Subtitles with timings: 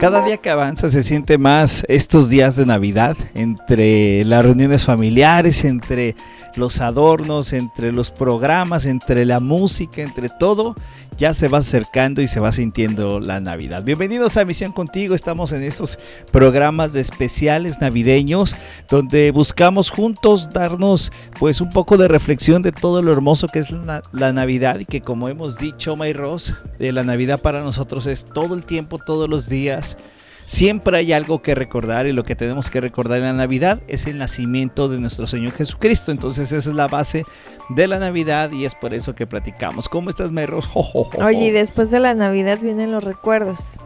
[0.00, 5.66] Cada día que avanza se siente más estos días de Navidad, entre las reuniones familiares,
[5.66, 6.16] entre
[6.56, 10.74] los adornos, entre los programas, entre la música, entre todo,
[11.20, 13.84] ya se va acercando y se va sintiendo la Navidad.
[13.84, 15.98] Bienvenidos a Misión Contigo, estamos en estos
[16.32, 18.56] programas especiales navideños
[18.88, 23.70] donde buscamos juntos darnos pues un poco de reflexión de todo lo hermoso que es
[23.70, 28.54] la, Navidad y que como hemos dicho, May Ross, la Navidad para nosotros es todo
[28.54, 29.98] el tiempo, todos los días
[30.50, 34.08] Siempre hay algo que recordar y lo que tenemos que recordar en la Navidad es
[34.08, 36.10] el nacimiento de nuestro Señor Jesucristo.
[36.10, 37.24] Entonces esa es la base
[37.68, 39.88] de la Navidad y es por eso que platicamos.
[39.88, 40.68] ¿Cómo estás, Merros?
[40.74, 43.78] Oye, y después de la Navidad vienen los recuerdos.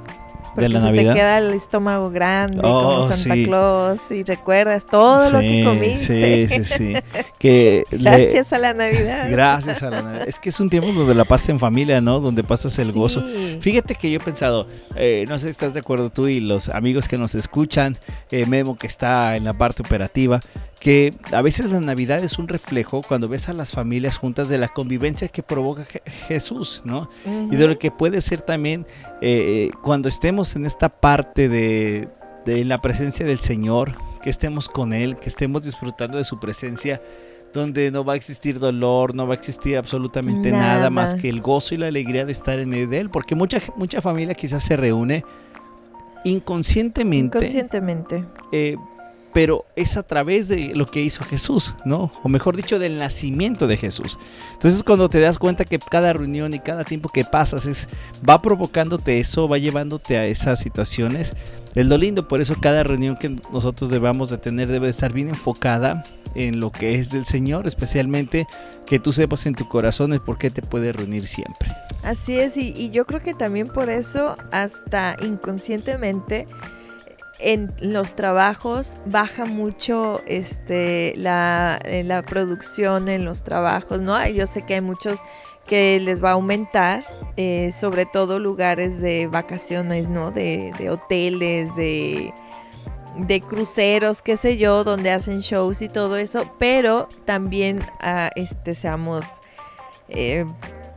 [0.54, 5.40] Porque se te queda el estómago grande como oh, Santa Claus y recuerdas todo lo
[5.40, 6.48] que comiste.
[6.48, 6.94] Sí, sí,
[7.40, 7.84] sí.
[7.90, 9.28] gracias a la Navidad.
[9.30, 10.28] Gracias a la Navidad.
[10.28, 12.20] Es que es un tiempo donde la pasas en familia, ¿no?
[12.20, 13.22] Donde pasas el gozo.
[13.60, 16.68] Fíjate que yo he pensado, eh, no sé si estás de acuerdo tú y los
[16.68, 17.98] amigos que nos escuchan,
[18.30, 20.40] eh, Memo que está en la parte operativa,
[20.84, 24.58] que a veces la Navidad es un reflejo cuando ves a las familias juntas de
[24.58, 25.86] la convivencia que provoca
[26.28, 27.08] Jesús, ¿no?
[27.50, 28.86] Y de lo que puede ser también
[29.20, 32.08] eh, cuando estemos en esta parte de,
[32.46, 37.00] la presencia del Señor, que estemos con Él, que estemos disfrutando de su presencia,
[37.52, 41.40] donde no va a existir dolor, no va a existir absolutamente nada, más que el
[41.40, 44.64] gozo y la alegría de estar en medio de Él, porque mucha, mucha familia quizás
[44.64, 45.24] se reúne
[46.24, 47.38] inconscientemente.
[47.38, 48.24] Inconscientemente.
[48.50, 48.76] Eh,
[49.34, 52.12] pero es a través de lo que hizo Jesús, ¿no?
[52.22, 54.16] O mejor dicho, del nacimiento de Jesús.
[54.52, 57.88] Entonces cuando te das cuenta que cada reunión y cada tiempo que pasas es,
[58.26, 61.34] va provocándote eso, va llevándote a esas situaciones.
[61.74, 65.28] Es lo lindo, por eso cada reunión que nosotros debamos de tener debe estar bien
[65.28, 66.04] enfocada
[66.36, 68.46] en lo que es del Señor, especialmente
[68.86, 71.72] que tú sepas en tu corazón el por qué te puede reunir siempre.
[72.04, 76.46] Así es, y yo creo que también por eso, hasta inconscientemente,
[77.38, 84.26] en los trabajos baja mucho este, la, eh, la, producción en los trabajos, ¿no?
[84.28, 85.20] Yo sé que hay muchos
[85.66, 87.04] que les va a aumentar,
[87.36, 90.30] eh, sobre todo lugares de vacaciones, ¿no?
[90.30, 92.32] De, hoteles, de,
[93.16, 98.74] de, cruceros, qué sé yo, donde hacen shows y todo eso, pero también ah, este,
[98.74, 99.26] seamos...
[100.08, 100.44] Eh,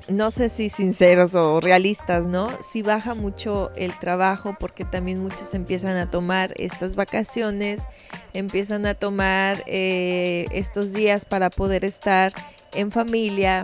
[0.09, 2.49] no sé si sinceros o realistas, ¿no?
[2.61, 7.87] Si baja mucho el trabajo porque también muchos empiezan a tomar estas vacaciones,
[8.33, 12.33] empiezan a tomar eh, estos días para poder estar
[12.73, 13.63] en familia,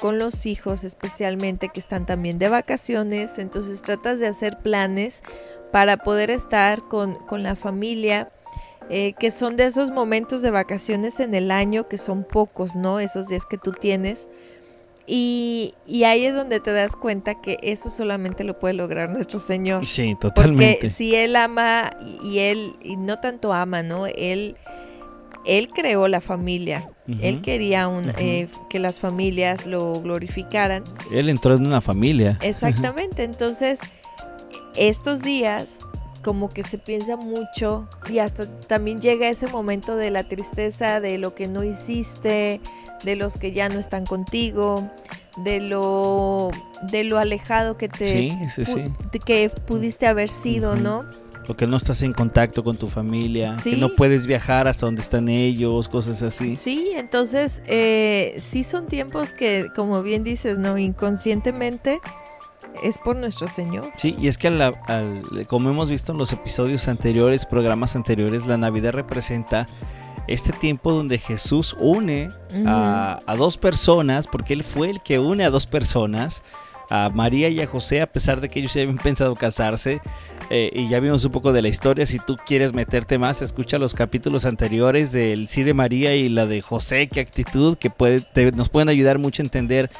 [0.00, 5.22] con los hijos especialmente que están también de vacaciones, entonces tratas de hacer planes
[5.70, 8.30] para poder estar con, la familia.
[8.90, 12.98] Eh, que son de esos momentos de vacaciones en el año que son pocos, ¿no?
[12.98, 14.28] Esos días que tú tienes
[15.06, 15.74] y,
[16.04, 19.84] ahí es donde te das cuenta que eso solamente lo puede lograr nuestro Señor.
[19.86, 20.78] Sí, totalmente.
[20.80, 21.90] Porque si Él ama
[22.24, 24.06] y Él, y no tanto ama, ¿no?
[24.06, 24.56] Él,
[25.44, 26.88] él creó la familia.
[27.20, 30.84] Él quería un, eh, que las familias lo glorificaran.
[31.12, 32.38] Él entró en una familia.
[32.40, 33.24] Exactamente.
[33.24, 33.80] Entonces,
[34.76, 35.80] estos días
[36.22, 41.18] como que se piensa mucho y hasta también llega ese momento de la tristeza de
[41.18, 42.60] lo que no hiciste,
[43.04, 44.88] de los que ya no están contigo,
[45.36, 46.50] de lo
[46.90, 48.36] de lo alejado que te
[49.24, 51.04] que pudiste haber sido, ¿no?
[51.48, 55.02] O que no estás en contacto con tu familia, que no puedes viajar hasta donde
[55.02, 56.54] están ellos, cosas así.
[56.54, 62.00] Sí, entonces eh, sí son tiempos que, como bien dices, no inconscientemente
[62.82, 63.92] es por nuestro Señor.
[63.96, 64.72] Sí, y es que
[65.46, 69.66] como hemos visto en los episodios anteriores, programas anteriores, la Navidad representa
[70.28, 72.30] este tiempo donde Jesús une
[72.66, 76.42] a, dos personas, porque Él fue el que une a dos personas,
[76.90, 80.00] a María y a José, a pesar de que ellos ya habían pensado casarse.
[80.50, 82.04] Eh, y ya vimos un poco de la historia.
[82.04, 86.44] Si tú quieres meterte más, escucha los capítulos anteriores del sí de María y la
[86.44, 88.22] de José, qué actitud, que puede,
[88.54, 89.90] nos pueden ayudar mucho a entender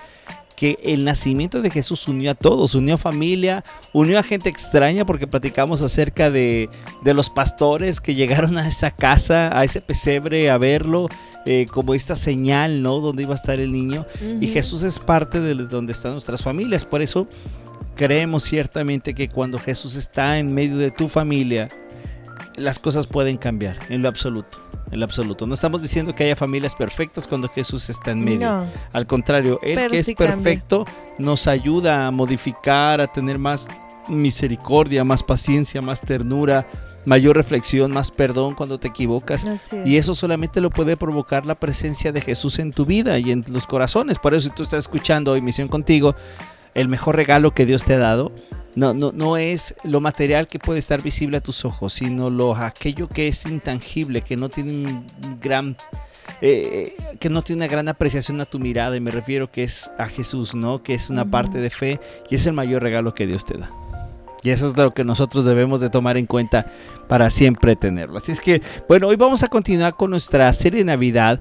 [0.63, 5.05] que el nacimiento de Jesús unió a todos, unió a familia, unió a gente extraña
[5.05, 6.71] porque platicamos acerca de,
[7.03, 11.09] los pastores que llegaron a esa casa, a ese pesebre a verlo,
[11.47, 13.01] eh, como esta señal, ¿no?
[13.01, 14.07] Donde iba a estar el niño.
[14.41, 16.85] Y Jesús es parte de donde están nuestras familias.
[16.85, 17.27] Por eso
[17.97, 21.71] creemos ciertamente que cuando Jesús está en medio de tu familia,
[22.55, 24.62] las cosas pueden cambiar en lo absoluto
[24.93, 25.47] en lo absoluto.
[25.47, 28.65] No estamos diciendo que haya familias perfectas cuando Jesús está en medio.
[28.93, 30.85] Al contrario, Él que es perfecto
[31.19, 33.69] nos ayuda a modificar, a tener más
[34.09, 36.67] misericordia, más paciencia, más ternura,
[37.07, 39.47] mayor reflexión, más perdón cuando te equivocas.
[39.85, 43.45] Y eso solamente lo puede provocar la presencia de Jesús en tu vida y en
[43.49, 44.19] los corazones.
[44.19, 46.15] Por eso si tú estás escuchando hoy Misión Contigo,
[46.75, 48.33] el mejor regalo que Dios te ha dado
[48.75, 52.55] no, no, no es lo material que puede estar visible a tus ojos, sino lo,
[52.55, 55.07] aquello que es intangible, que no tiene un
[55.41, 55.77] gran
[56.41, 59.91] eh, que no tiene una gran apreciación a tu mirada y me refiero que es
[59.97, 60.83] a Jesús, ¿no?
[60.83, 63.71] Que es una parte de fe y es el mayor regalo que Dios te da.
[64.43, 66.67] Y eso es lo que nosotros debemos de tomar en cuenta
[67.07, 68.19] para siempre tenerlo.
[68.19, 71.41] Así es que, bueno, hoy vamos a continuar con nuestra serie de Navidad.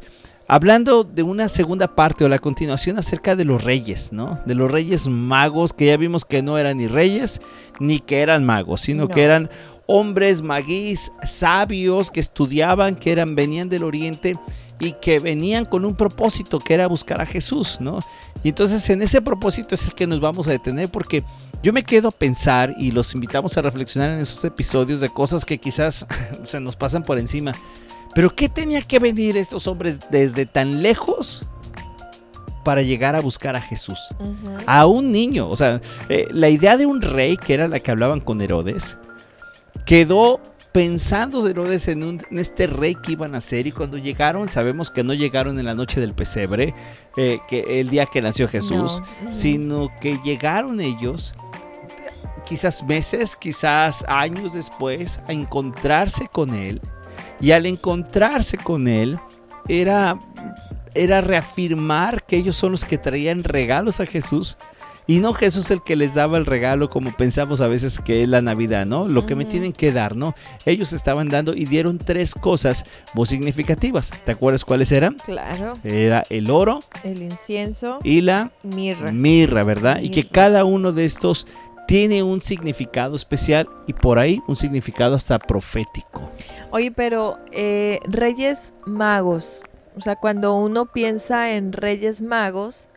[0.54, 4.38] Hablando de una segunda parte o la continuación acerca de los reyes, ¿no?
[4.46, 7.40] De los reyes magos, que ya vimos que no eran ni reyes
[7.80, 9.50] ni que eran magos, sino que eran
[9.86, 14.38] hombres maguís, sabios que estudiaban, que eran, venían del oriente
[14.78, 18.02] y que venían con un propósito que era buscar a Jesús, ¿no?
[18.44, 21.24] Y entonces en ese propósito es el que nos vamos a detener porque
[21.64, 25.46] yo me quedo a pensar y los invitamos a reflexionar en esos episodios de cosas
[25.46, 26.06] que quizás
[26.44, 27.56] se nos pasan por encima.
[28.14, 31.46] Pero ¿qué tenía que venir estos hombres desde tan lejos
[32.64, 34.00] para llegar a buscar a Jesús?
[34.66, 35.48] A un niño.
[35.50, 38.98] O sea, eh, la idea de un rey, que era la que hablaban con Herodes,
[39.86, 40.40] quedó
[40.72, 45.14] pensando Herodes en, este rey que iban a ser y cuando llegaron, sabemos que no
[45.14, 46.74] llegaron en la noche del pesebre,
[47.18, 51.34] eh, que el día que nació Jesús, sino que llegaron ellos
[52.46, 56.82] quizás meses, quizás años después a encontrarse con él
[57.42, 59.20] y al encontrarse con él
[59.68, 60.20] era
[60.94, 64.58] era reafirmar que ellos son los que traían regalos a Jesús
[65.08, 68.30] y no Jesús el que les daba el regalo como pensamos a veces que es
[68.30, 69.08] la Navidad, ¿no?
[69.08, 70.36] Lo que me tienen que dar, ¿no?
[70.66, 74.12] Ellos estaban dando y dieron tres cosas muy significativas.
[74.26, 75.16] ¿Te acuerdas cuáles eran?
[75.26, 75.78] Claro.
[75.84, 79.12] Era el oro, el incienso y la mirra.
[79.12, 80.00] Mirra, ¿verdad?
[80.02, 81.48] Y que cada uno de estos
[81.92, 86.32] tiene un significado especial y por ahí un significado hasta profético.
[86.70, 89.62] Oye, pero eh, Reyes Magos,
[89.98, 92.88] o sea, cuando uno piensa en Reyes Magos,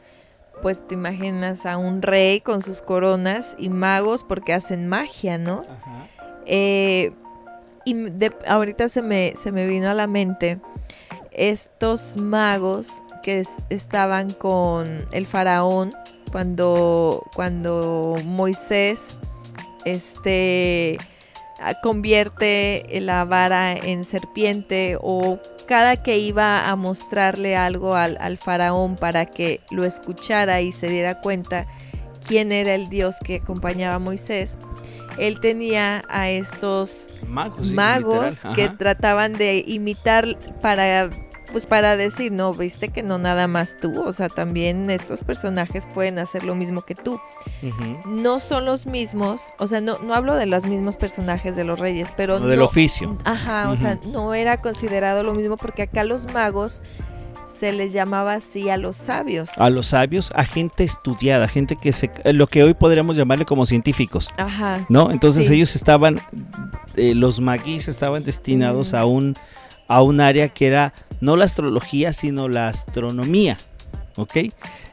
[0.63, 5.65] pues te imaginas a un rey con sus coronas y magos porque hacen magia, ¿no?
[6.47, 7.11] Eh,
[7.85, 7.97] y
[8.47, 10.61] ahorita se me, se me vino a la mente
[11.33, 15.97] estos magos que estaban con el faraón
[16.31, 19.17] cuando, cuando Moisés
[19.85, 20.99] este,
[21.83, 29.27] convierte la vara en serpiente o cada que iba a mostrarle algo al, faraón para
[29.27, 31.67] que lo escuchara y se diera cuenta
[32.27, 34.59] quién era el Dios que acompañaba a Moisés,
[35.19, 41.11] él tenía a estos magos, que trataban de imitar para
[41.55, 45.87] pues para decir, no, viste que no nada más tú, o sea, también estos personajes
[45.87, 47.21] pueden hacer lo mismo que tú.
[48.09, 51.79] No son los mismos, o sea, no, no hablo de los mismos personajes de los
[51.79, 52.41] reyes, pero...
[52.41, 53.17] No, del oficio.
[53.25, 56.83] Ajá, o sea, no era considerado lo mismo porque acá los magos
[57.47, 59.51] se les llamaba así a los sabios.
[59.57, 63.65] A los sabios, a gente estudiada, gente que se, lo que hoy podríamos llamarle como
[63.65, 64.29] científicos.
[64.39, 64.85] Ajá.
[64.89, 65.13] ¿No?
[65.13, 66.21] Entonces ellos estaban,
[66.97, 69.37] eh, los maguís estaban destinados a un
[69.89, 70.95] a un área que era
[71.25, 73.57] no la astrología, sino la astronomía.
[74.17, 74.37] ¿Ok?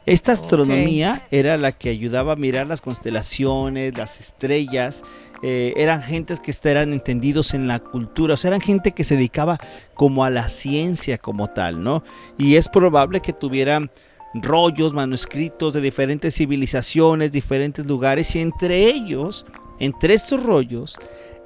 [0.04, 5.04] Esta astronomía era la que ayudaba a mirar las constelaciones, las estrellas.
[5.44, 9.16] Eh, eran gentes que eran entendidos en la cultura, o sea, eran gente que se
[9.16, 9.58] dedicaba
[9.94, 12.02] como a la ciencia como tal, ¿no?
[12.38, 13.90] Y es probable que tuvieran
[14.34, 19.46] rollos, manuscritos de diferentes civilizaciones, diferentes lugares, y entre ellos,
[19.78, 20.96] entre estos rollos,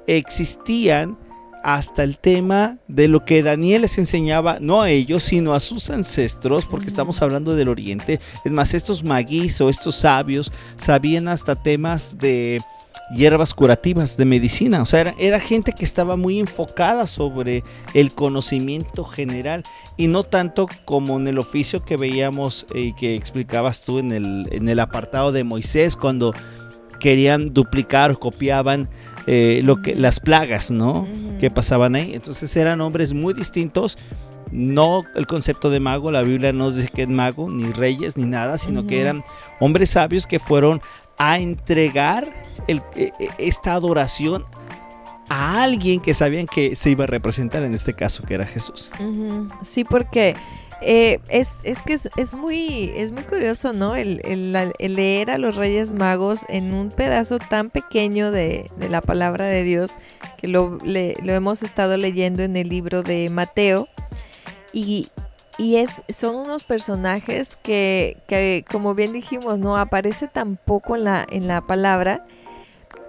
[0.05, 1.17] existían
[1.63, 5.89] hasta el tema de lo que Daniel les enseñaba, no a ellos, sino a sus
[5.89, 8.19] ancestros, porque estamos hablando del Oriente.
[8.45, 12.61] Es más, estos maguis o estos sabios sabían hasta temas de
[13.11, 14.81] hierbas curativas, de medicina.
[14.81, 19.63] O sea, era, gente que estaba muy enfocada sobre el conocimiento general
[19.95, 24.47] y no tanto como en el oficio que veíamos y que explicabas tú en el,
[24.51, 26.33] en el apartado de Moisés, cuando
[26.99, 28.89] querían duplicar o copiaban
[29.27, 31.05] eh, lo que, las plagas, ¿no?
[31.39, 32.13] Que pasaban ahí.
[32.13, 33.97] Entonces eran hombres muy distintos.
[34.51, 38.23] No el concepto de mago, la Biblia no dice que es mago, ni reyes, ni
[38.23, 39.23] nada, sino que eran
[39.59, 40.81] hombres sabios que fueron
[41.17, 42.33] a entregar
[42.67, 44.45] el, e, e, esta adoración
[45.27, 48.91] a alguien que sabían que se iba a representar en este caso, que era Jesús.
[49.61, 50.35] Sí, porque
[50.81, 53.95] eh, es, es, que es, muy, es muy curioso, ¿no?
[53.95, 54.21] El,
[54.79, 59.95] leer a los Reyes Magos en un pedazo tan pequeño de, la palabra de Dios,
[60.37, 63.87] que lo, lo, hemos estado leyendo en el libro de Mateo.
[64.73, 65.09] Y
[65.59, 71.25] y es, son unos personajes que, que, como bien dijimos, no aparece tampoco en la,
[71.27, 72.23] en la palabra,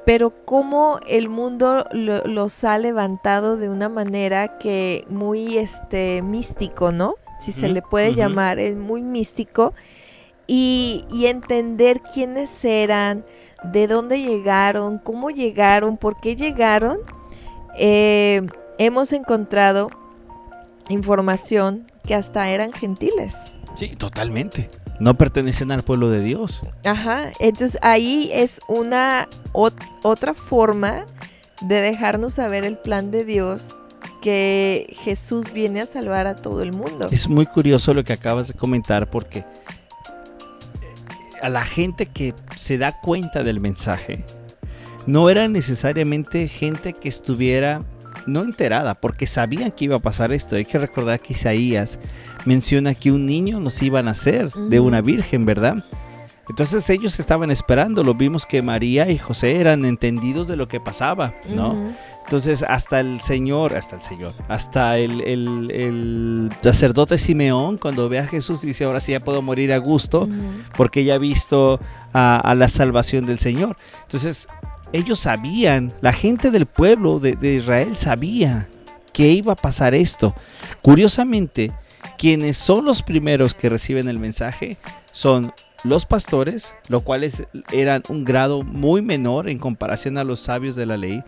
[0.07, 7.17] pero cómo el mundo los ha levantado de una manera que muy este místico, ¿no?
[7.39, 9.75] Si se le puede llamar, es muy místico.
[10.47, 13.25] Y, y, entender quiénes eran,
[13.63, 16.99] de dónde llegaron, cómo llegaron, por qué llegaron.
[17.77, 18.47] Eh,
[18.79, 19.91] hemos encontrado
[20.89, 23.37] información que hasta eran gentiles.
[23.75, 24.71] Sí, totalmente.
[25.01, 26.63] No pertenecen al pueblo de Dios.
[26.85, 31.07] Ajá, entonces ahí es una otra forma
[31.61, 33.75] de dejarnos saber el plan de Dios
[34.21, 37.09] que Jesús viene a salvar a todo el mundo.
[37.11, 39.45] Es muy curioso lo que acabas de comentar porque
[41.41, 44.25] a la gente que se da cuenta del mensaje
[45.07, 47.85] no era necesariamente gente que estuviera
[48.27, 50.57] no enterada, porque sabían que iba a pasar esto.
[50.57, 51.99] Hay que recordar que Isaías
[52.45, 55.83] menciona que un niño nos iba a nacer de una virgen, ¿verdad?
[56.49, 60.81] Entonces ellos estaban esperando, lo vimos que María y José eran entendidos de lo que
[60.81, 61.93] pasaba, ¿no?
[62.25, 68.63] Entonces hasta el Señor, hasta el Señor, hasta el, sacerdote Simeón, cuando ve a Jesús,
[68.63, 70.29] dice, ahora sí ya puedo morir a gusto,
[70.77, 71.81] porque ya ha visto
[72.13, 73.77] a, la salvación del Señor.
[74.03, 74.49] Entonces
[74.93, 78.69] ellos sabían, la gente del pueblo de, de Israel sabía
[79.13, 80.35] que iba a pasar esto.
[80.81, 81.73] Curiosamente,
[82.17, 84.79] quienes son los primeros que reciben el mensaje
[85.13, 85.53] son
[85.85, 87.29] los pastores, lo cual
[87.73, 91.23] eran un grado muy menor en comparación a los sabios de la ley.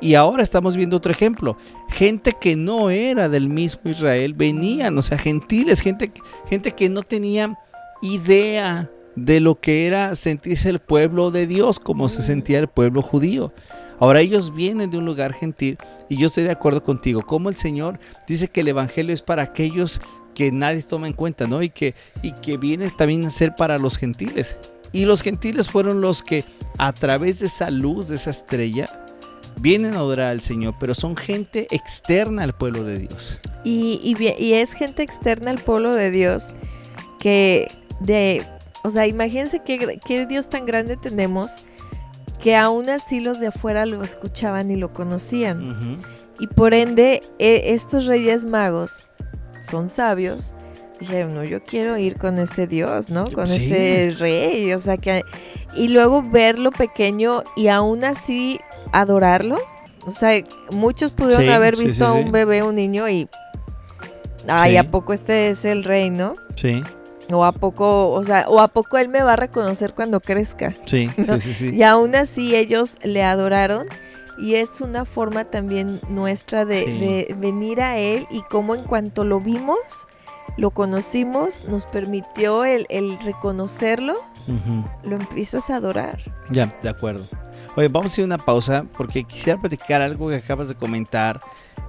[0.00, 1.56] Y ahora estamos viendo otro ejemplo.
[1.88, 6.12] Gente que no era del mismo Israel venían, o sea, gentiles, gente,
[6.48, 7.58] gente que no tenía
[8.00, 13.02] idea de lo que era sentirse el pueblo de Dios como se sentía el pueblo
[13.02, 13.52] judío.
[13.98, 17.56] Ahora ellos vienen de un lugar gentil y yo estoy de acuerdo contigo, como el
[17.56, 20.00] Señor dice que el Evangelio es para aquellos
[20.34, 21.62] que nadie toma en cuenta, ¿no?
[21.62, 24.58] Y que, y que viene también a ser para los gentiles.
[24.92, 26.44] Y los gentiles fueron los que
[26.78, 28.88] a través de esa luz, de esa estrella,
[29.56, 33.38] vienen a adorar al Señor, pero son gente externa al pueblo de Dios.
[33.64, 34.00] Y,
[34.38, 36.52] y, es gente externa al pueblo de Dios
[37.20, 37.70] que
[38.00, 38.44] de,
[38.82, 41.62] o sea, imagínense qué, qué Dios tan grande tenemos
[42.42, 46.00] que aún así los de afuera lo escuchaban y lo conocían.
[46.40, 49.04] Y por ende, e, estos reyes magos
[49.62, 50.54] son sabios,
[51.00, 53.30] dijeron, no, yo quiero ir con este Dios, ¿no?
[53.30, 55.24] Con este rey, o sea que...
[55.74, 58.60] Y luego verlo pequeño y aún así
[58.92, 59.58] adorarlo.
[60.06, 63.28] O sea, muchos pudieron haber visto a un bebé, un niño y...
[64.48, 66.34] Ay, ¿a poco este es el rey, no?
[66.56, 66.82] Sí.
[67.30, 70.74] O a poco, o sea, o a poco él me va a reconocer cuando crezca.
[70.84, 71.70] Sí, sí, sí.
[71.70, 73.86] Y aún así ellos le adoraron
[74.38, 79.40] y es una forma también nuestra de, venir a Él y como en cuanto lo
[79.40, 80.08] vimos,
[80.56, 82.86] lo conocimos, nos permitió el,
[83.24, 84.14] reconocerlo,
[85.04, 86.18] lo empiezas a adorar.
[86.50, 87.24] Ya, de acuerdo.
[87.76, 91.40] Oye, vamos a ir a una pausa porque quisiera platicar algo que acabas de comentar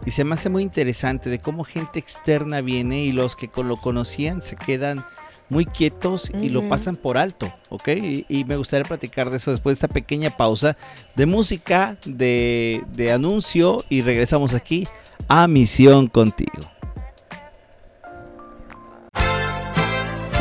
[0.05, 3.77] y se me hace muy interesante de cómo gente externa viene y los que lo
[3.77, 5.05] conocían se quedan
[5.49, 7.89] muy quietos y lo pasan por alto, ¿ok?
[8.29, 10.77] Y, me gustaría platicar de eso después de esta pequeña pausa
[11.15, 14.87] de música, de, de anuncio y regresamos aquí
[15.27, 16.72] a Misión Contigo.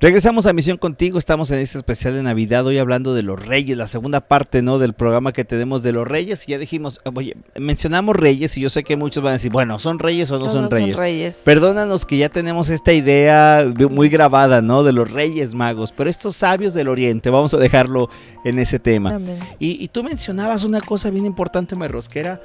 [0.00, 3.76] Regresamos a Misión Contigo, estamos en este especial de Navidad, hoy hablando de los Reyes,
[3.76, 4.78] la segunda parte ¿no?
[4.78, 6.46] del programa que tenemos de los Reyes.
[6.46, 9.80] Y ya dijimos, oye, mencionamos Reyes y yo sé que muchos van a decir, bueno,
[9.80, 10.94] ¿son Reyes o no, son, reyes?
[10.94, 11.42] son, reyes?
[11.44, 14.84] Perdónanos que ya tenemos esta idea muy grabada, ¿no?
[14.84, 18.08] De los Reyes Magos, pero estos sabios del Oriente, vamos a dejarlo
[18.44, 19.18] en ese tema.
[19.58, 22.40] Y, tú mencionabas una cosa bien importante, Merros, que era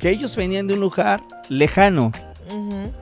[0.00, 2.10] que ellos venían de un lugar lejano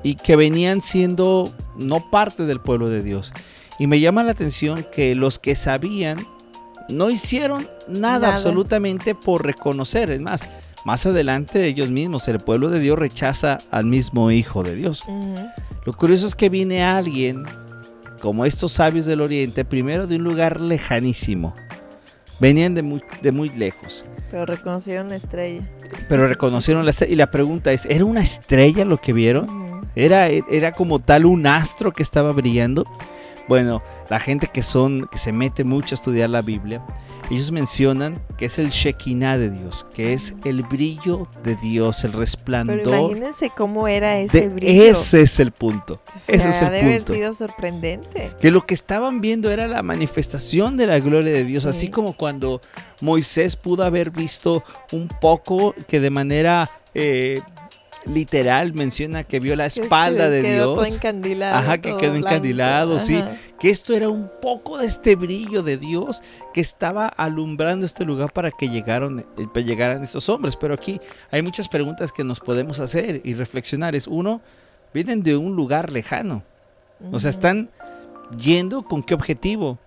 [0.03, 3.33] y que venían siendo no parte del pueblo de Dios.
[3.78, 6.26] Y me llama la atención que los que sabían
[6.88, 10.11] no hicieron nada, absolutamente por reconocer.
[10.11, 10.49] Es más,
[10.85, 15.02] más adelante ellos mismos, el pueblo de Dios rechaza al mismo Hijo de Dios.
[15.85, 17.45] Lo curioso es que viene alguien,
[18.21, 21.54] como estos sabios del Oriente, primero de un lugar lejanísimo.
[22.40, 24.04] Venían de muy, de muy lejos.
[24.31, 25.62] Pero reconocieron la estrella.
[26.09, 27.12] Pero reconocieron la estrella.
[27.12, 29.87] Y la pregunta es, ¿era una estrella lo que vieron?
[29.95, 32.85] Era, era como tal un astro que estaba brillando.
[33.49, 36.83] Bueno, la gente que son, que se mete mucho a estudiar la Biblia,
[37.31, 42.13] ellos mencionan que es el Shekinah de Dios, que es el brillo de Dios, el
[42.13, 42.81] resplandor.
[42.83, 44.83] Pero imagínense cómo era ese de- brillo.
[44.93, 46.01] Ese es el punto.
[46.15, 47.13] O sea, ese es el ha de haber punto.
[47.15, 48.31] sido sorprendente.
[48.41, 51.69] Que lo que estaban viendo era la manifestación de la gloria de Dios, Sí.
[51.71, 52.61] así como cuando
[53.01, 57.41] Moisés pudo haber visto un poco que de manera eh,
[58.07, 60.95] literal menciona que vio la espalda Que de quedó todo Dios.
[60.97, 61.57] encandilado.
[61.57, 62.29] Ajá, que todo quedó blanco.
[62.29, 63.23] encandilado, sí.
[63.59, 68.33] Que esto era un poco de este brillo de Dios que estaba alumbrando este lugar
[68.33, 70.57] para que llegaron, eh, llegaran estos hombres.
[70.57, 73.95] Pero aquí hay muchas preguntas que nos podemos hacer y reflexionar.
[73.95, 74.41] Es uno,
[74.93, 76.43] vienen de un lugar lejano.
[77.13, 77.71] O sea, están
[78.39, 79.79] yendo con qué objetivo.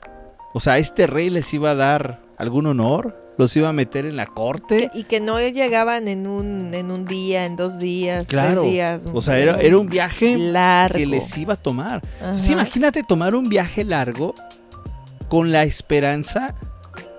[0.54, 4.16] O sea, este rey les iba a dar algún honor, los iba a meter en
[4.16, 4.90] la corte.
[4.92, 8.62] Que- y que no llegaban en un, en un día, en dos días, Claro.
[8.62, 9.04] tres días.
[9.14, 10.98] O sea, era, era un viaje largo.
[10.98, 12.02] que les iba a tomar.
[12.20, 14.34] Entonces, imagínate tomar un viaje largo
[15.30, 16.56] con la esperanza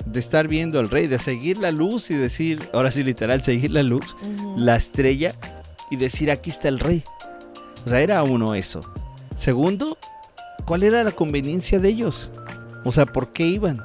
[0.06, 3.70] de estar viendo al rey, de seguir la luz y decir, ahora sí literal, seguir
[3.70, 4.16] la luz,
[4.56, 5.34] la estrella
[5.90, 7.04] y decir, aquí está el rey.
[7.84, 8.80] O sea, era uno eso.
[9.34, 9.98] Segundo,
[10.64, 12.30] ¿cuál era la conveniencia de ellos?
[12.84, 13.84] O sea, ¿por qué iban?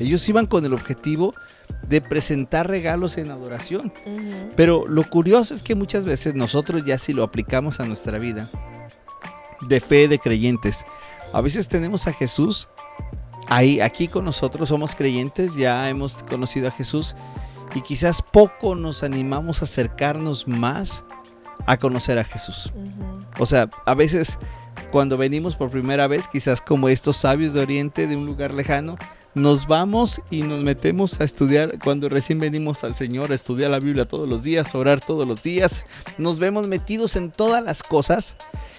[0.00, 1.32] Ellos iban con el objetivo
[1.88, 3.92] de presentar regalos en adoración.
[4.56, 8.48] Pero lo curioso es que muchas veces nosotros ya si lo aplicamos a nuestra vida,
[9.68, 10.84] de fe de creyentes,
[11.32, 12.68] a veces tenemos a Jesús
[13.48, 17.16] ahí, aquí con nosotros, somos creyentes, ya hemos conocido a Jesús
[17.74, 21.04] y quizás poco nos animamos a acercarnos más
[21.66, 22.72] a conocer a Jesús.
[23.38, 24.38] O sea, a veces
[24.90, 28.96] cuando venimos por primera vez, quizás como estos sabios de Oriente de un lugar lejano,
[29.34, 33.80] nos vamos y nos metemos a estudiar cuando recién venimos al Señor, a estudiar la
[33.80, 35.84] Biblia todos los días, a orar todos los días.
[36.18, 38.36] Nos vemos metidos en todas las cosas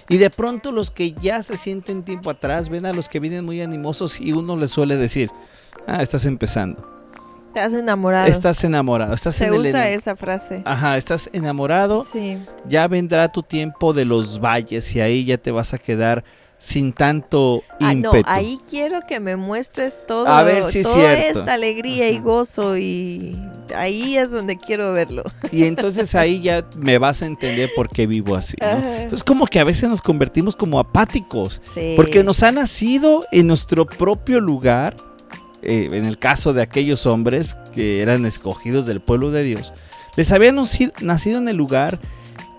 [0.08, 3.44] y de pronto los que ya se sienten tiempo atrás ven a los que vienen
[3.44, 5.30] muy animosos y uno les suele decir,
[5.86, 6.80] ah, estás empezando,
[7.54, 8.26] has enamorado.
[8.26, 9.60] estás enamorado, estás Se en el...
[9.60, 10.62] usa esa frase.
[10.64, 12.38] Ajá, estás enamorado Sí.
[12.68, 16.24] ya vendrá tu tiempo de los valles y ahí ya te vas a quedar
[16.58, 18.24] sin tanto Ah, no, ímpetu.
[18.28, 21.40] ahí quiero que me muestres todo, A ver si es toda cierto.
[21.40, 23.36] esta alegría y gozo y
[23.76, 25.22] ahí es donde quiero verlo.
[25.52, 28.56] Y entonces ahí ya me vas a entender por qué vivo así.
[28.60, 31.92] Entonces como que a veces nos convertimos como apáticos, Sí.
[31.94, 34.96] porque nos ha nacido en nuestro propio lugar,
[35.62, 39.72] eh, en el caso de aquellos hombres que eran escogidos del pueblo de Dios,
[40.16, 41.98] les había naci- nacido en el lugar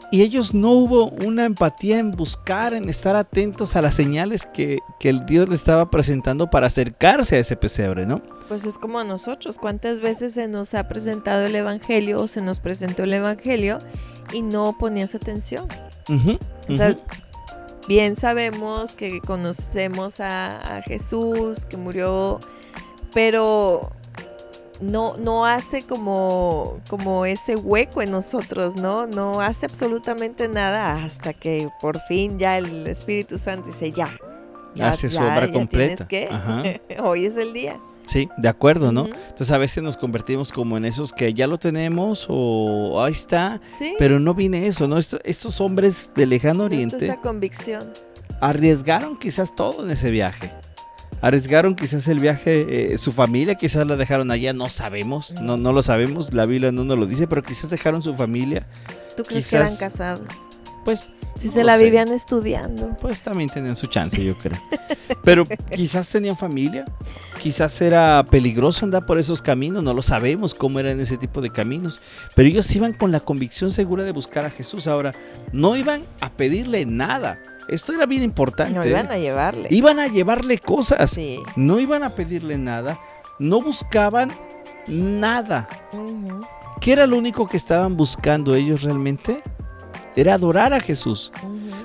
[0.10, 4.80] y ellos no hubo una empatía en buscar, en estar atentos a las señales que,
[5.00, 8.22] que el Dios les estaba presentando para acercarse a ese pesebre, ¿no?
[8.48, 9.58] Pues es como a nosotros.
[9.58, 13.80] ¿Cuántas veces se nos ha presentado el Evangelio o se nos presentó el Evangelio
[14.32, 15.68] y no ponías atención?
[16.70, 16.96] O sea,
[17.90, 22.40] bien sabemos que conocemos a, a Jesús, que murió,
[23.14, 23.92] pero
[24.82, 29.08] no, no hace como, como ese hueco en nosotros, ¿no?
[29.08, 34.18] No hace absolutamente nada hasta que por fin ya el Espíritu Santo dice ya.
[34.76, 36.06] ya Hace su ya- obra ya completa.
[36.06, 36.64] tienes que- Ajá.
[37.04, 37.80] Hoy es el día.
[38.06, 39.06] Sí, de acuerdo, ¿no?
[39.08, 43.60] Entonces a veces nos convertimos como en esos que ya lo tenemos o ahí está,
[43.78, 43.96] Sí.
[44.00, 44.98] pero no viene eso, ¿no?
[44.98, 47.92] Esto- estos hombres de lejano no oriente esa convicción.
[48.40, 50.52] arriesgaron quizás todo en ese viaje.
[51.22, 55.74] Arriesgaron quizás el viaje, eh, su familia quizás la dejaron allá, no sabemos, no, no
[55.74, 58.68] lo sabemos, la Biblia no nos lo dice, pero quizás dejaron su familia,
[59.16, 60.28] ¿Tú crees que eran Quizás- casados?
[60.86, 61.04] pues,
[61.40, 61.86] Si no se la sé.
[61.86, 62.96] vivían estudiando.
[63.02, 64.60] pues también tenían su chance, yo creo.
[65.24, 66.86] Pero quizás tenían familia,
[67.42, 71.50] quizás era peligroso andar por esos caminos, no lo sabemos cómo eran ese tipo de
[71.50, 72.02] caminos,
[72.36, 74.88] pero ellos iban con la convicción segura de buscar a Jesús.
[74.88, 75.12] Ahora,
[75.52, 78.74] no iban a pedirle nada, esto era bien importante.
[78.74, 78.90] No ¿eh?
[78.90, 79.68] iban a llevarle.
[79.72, 81.42] Iban a llevarle cosas, Sí.
[81.56, 83.00] no iban a pedirle nada,
[83.40, 84.32] no buscaban
[84.88, 85.68] nada.
[86.80, 89.42] ¿Qué era lo único que estaban buscando ellos realmente?
[90.16, 91.32] Era adorar a Jesús.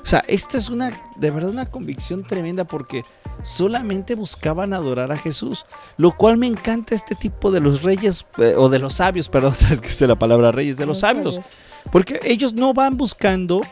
[0.02, 3.02] O sea, esta es una, de verdad, una convicción tremenda porque
[3.42, 5.64] solamente buscaban adorar a Jesús.
[5.98, 9.54] Lo cual me encanta este tipo de los reyes, eh, o de los sabios, perdón,
[9.70, 11.56] es que usé la palabra reyes, de los sabios.
[11.90, 13.62] Porque ellos no van buscando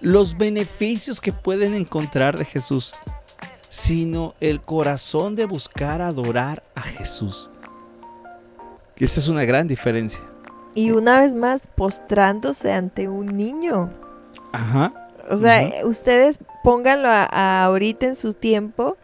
[0.00, 2.94] los beneficios que pueden encontrar de Jesús,
[3.68, 7.50] sino el corazón de buscar adorar a Jesús.
[8.96, 10.20] Y esa es una gran diferencia.
[10.74, 13.90] Y una vez más, postrándose ante un niño.
[14.52, 14.92] Ajá.
[15.30, 18.96] O sea, ustedes pónganlo a, a ahorita en su tiempo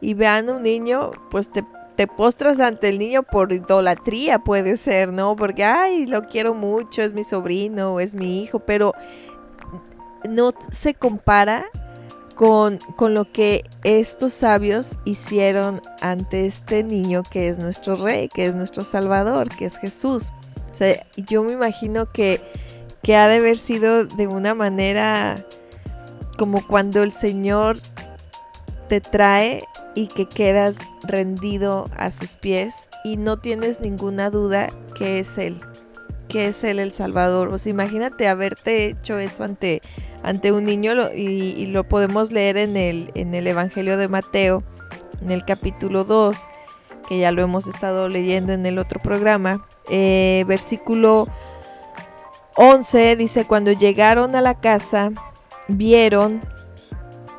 [0.00, 1.64] y vean un niño, pues te,
[1.96, 5.36] te postras ante el niño por idolatría, puede ser, ¿no?
[5.36, 8.94] Porque, ay, lo quiero mucho, es mi sobrino o es mi hijo, pero
[10.28, 11.66] no se compara
[12.34, 18.46] con, con, lo que estos sabios hicieron ante este niño que es nuestro rey, que
[18.46, 20.32] es nuestro salvador, que es Jesús.
[20.70, 22.40] O sea, yo me imagino que,
[23.02, 25.46] que ha de haber sido de una manera
[26.36, 27.78] como cuando el Señor
[28.88, 35.18] te trae y que quedas rendido a sus pies y no tienes ninguna duda que
[35.18, 35.58] es Él,
[36.28, 37.48] que es Él el Salvador.
[37.48, 39.80] O sea, imagínate haberte hecho eso ante,
[40.26, 44.64] ante un niño y, lo podemos leer en el, en el Evangelio de Mateo,
[45.22, 46.48] en el capítulo 2,
[47.08, 49.64] que ya lo hemos estado leyendo en el otro programa.
[49.88, 51.28] Eh, versículo
[52.56, 55.12] 11 dice, cuando llegaron a la casa,
[55.68, 56.40] vieron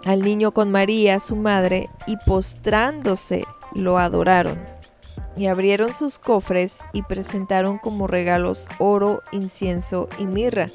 [0.06, 4.58] al niño con María, su madre, y postrándose lo adoraron.
[5.36, 10.70] Y abrieron sus cofres y presentaron como regalos oro, incienso y mirra.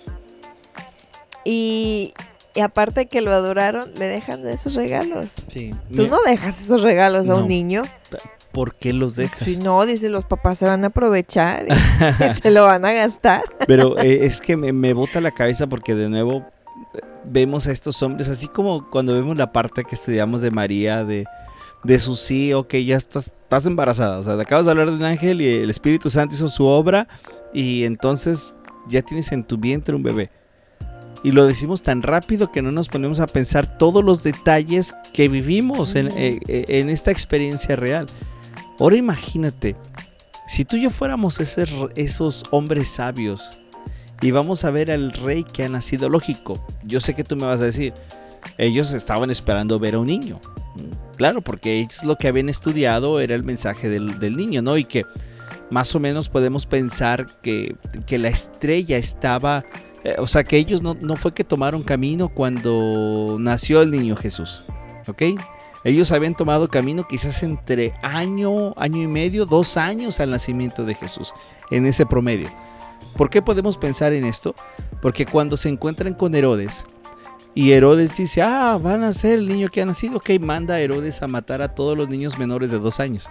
[1.44, 2.14] Y,
[2.62, 5.35] aparte que lo adoraron, le dejan esos regalos.
[5.48, 5.74] Sí.
[5.94, 7.83] Tú no dejas esos regalos a un niño.
[8.52, 9.38] ¿Por qué los dejas?
[9.38, 13.42] Si no, dice, los papás se van a aprovechar y, se lo van a gastar.
[13.66, 16.44] Pero eh, es que me, me bota la cabeza porque de nuevo
[17.24, 21.24] vemos a estos hombres, así como cuando vemos la parte que estudiamos de María, de,
[21.83, 24.96] de su sí, ok, ya estás, estás embarazada, o sea, te acabas de hablar de
[24.96, 27.09] un ángel y el Espíritu Santo hizo su obra
[27.52, 28.55] y entonces
[28.88, 30.31] ya tienes en tu vientre un bebé.
[31.24, 35.28] Y lo decimos tan rápido que no nos ponemos a pensar todos los detalles que
[35.28, 38.06] vivimos en, eh, eh, en esta experiencia real.
[38.80, 39.76] Ahora imagínate,
[40.48, 43.52] si tú y yo fuéramos esos, esos hombres sabios,
[44.22, 46.08] y vamos a ver al rey que ha nacido.
[46.08, 47.92] Lógico, yo sé que tú me vas a decir,
[48.56, 50.40] ellos estaban esperando ver a un niño.
[51.16, 54.78] Claro, porque ellos lo que habían estudiado era el mensaje del, niño, ¿no?
[54.78, 55.04] Y que
[55.70, 57.76] más o menos podemos pensar que,
[58.08, 59.64] la estrella estaba...
[60.04, 64.16] Eh, o sea, que ellos no, no fue que tomaron camino cuando nació el niño
[64.16, 64.64] Jesús.
[65.06, 65.22] ¿Ok?
[65.84, 70.94] Ellos habían tomado camino quizás entre año, año y medio, dos años al nacimiento de
[70.94, 71.34] Jesús,
[71.70, 72.50] en ese promedio.
[73.16, 74.54] ¿Por qué podemos pensar en esto?
[75.00, 76.86] Porque cuando se encuentran con Herodes
[77.54, 80.80] y Herodes dice, ah, van a ser el niño que ha nacido, ok, manda a
[80.80, 83.28] Herodes a matar a todos los niños menores de dos años.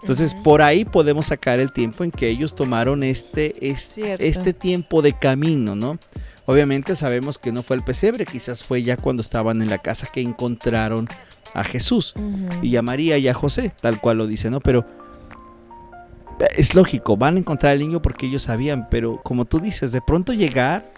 [0.00, 5.02] Entonces, por ahí podemos sacar el tiempo en que ellos tomaron este, este, este, tiempo
[5.02, 5.98] de camino, ¿no?
[6.46, 10.08] Obviamente sabemos que no fue el pesebre, quizás fue ya cuando estaban en la casa
[10.10, 11.08] que encontraron
[11.52, 12.14] a Jesús
[12.62, 14.60] y a María y a José, tal cual lo dice, ¿no?
[14.60, 14.86] Pero
[16.56, 20.00] es lógico, van a encontrar al niño porque ellos sabían, pero como tú dices, de
[20.00, 20.90] pronto llegar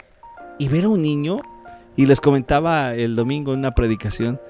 [0.59, 1.41] y ver a un niño,
[1.97, 4.41] y les comentaba el domingo en una predicación,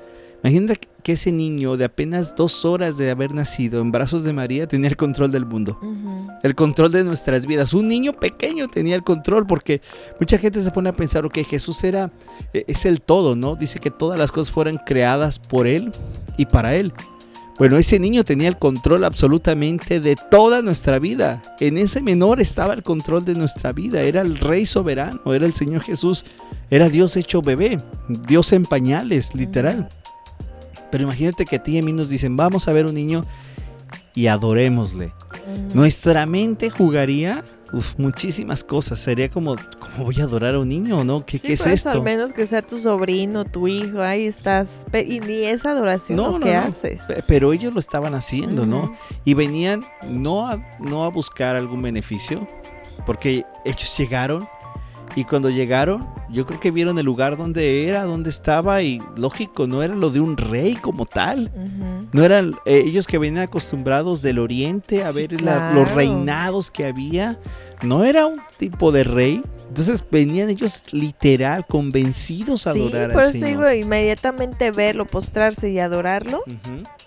[0.42, 4.66] imagínate que ese niño de apenas dos horas de haber nacido en brazos de María
[4.66, 5.78] tenía el control del mundo,
[6.42, 7.72] el control de nuestras vidas.
[7.74, 9.80] Un niño pequeño tenía el control porque
[10.18, 12.10] mucha gente se pone a pensar, ok, Jesús era,
[12.52, 13.56] e, es el todo, ¿no?
[13.56, 15.92] Dice que todas las cosas fueran creadas por Él
[16.36, 16.92] y para Él.
[17.60, 21.42] Bueno, ese niño tenía el control absolutamente de toda nuestra vida.
[21.60, 24.00] En ese menor estaba el control de nuestra vida.
[24.00, 26.24] Era el rey soberano, era el Señor Jesús.
[26.70, 29.90] Era Dios hecho bebé, Dios en pañales, literal.
[30.90, 33.24] Pero imagínate que a ti y a mí nos dicen, vamos a ver un niño
[34.14, 35.12] y adorémosle.
[35.74, 38.98] Nuestra mente jugaría Uf, muchísimas cosas.
[39.00, 41.24] Sería como, ¿cómo voy a adorar a un niño, no?
[41.24, 41.90] ¿Qué, ¿qué es esto?
[41.90, 44.86] Al menos que sea tu sobrino, tu hijo, ahí estás.
[44.92, 47.02] Y ni esa adoración lo que haces.
[47.26, 48.94] Pero ellos lo estaban haciendo, ¿no?
[49.24, 52.46] Y venían no a, no a buscar algún beneficio,
[53.06, 54.48] porque ellos llegaron
[55.16, 59.66] y cuando llegaron, yo creo que vieron el lugar donde era, donde estaba y lógico,
[59.66, 61.50] no era lo de un rey como tal.
[62.12, 67.38] No eran eh, ellos que venían acostumbrados del oriente a ver los reinados que había.
[67.82, 69.42] No era un tipo de rey.
[69.68, 76.42] Entonces venían ellos literal convencidos a adorar por eso digo, inmediatamente verlo, postrarse y adorarlo.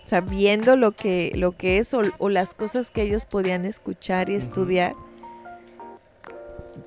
[0.06, 4.94] Sabiendo lo que, lo que es o, las cosas que ellos podían escuchar y estudiar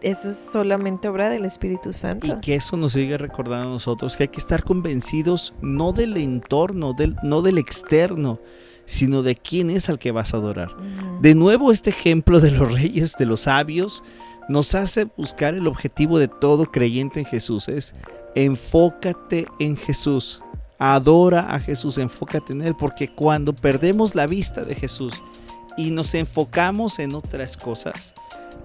[0.03, 2.27] eso es solamente obra del Espíritu Santo.
[2.27, 6.17] Y que eso nos sigue recordando a nosotros que hay que estar convencidos no del
[6.17, 8.39] entorno, del, no del externo,
[8.85, 10.77] sino de quién es al que vas a adorar.
[11.21, 14.03] De nuevo, este ejemplo de los reyes, de los sabios,
[14.49, 17.69] nos hace buscar el objetivo de todo creyente en Jesús.
[17.69, 17.95] Es
[18.35, 20.43] enfócate en Jesús.
[20.79, 25.15] Adora a Jesús, enfócate en Él, porque cuando perdemos la vista de Jesús
[25.77, 28.13] y nos enfocamos en otras cosas,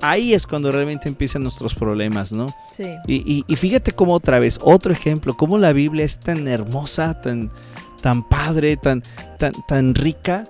[0.01, 2.53] ahí es cuando realmente empiezan nuestros problemas, ¿no?
[2.71, 2.85] Sí.
[3.07, 7.51] Y, fíjate cómo otra vez, otro ejemplo, cómo la Biblia es tan hermosa, tan,
[8.01, 9.03] tan padre, tan,
[9.37, 10.47] tan, tan rica,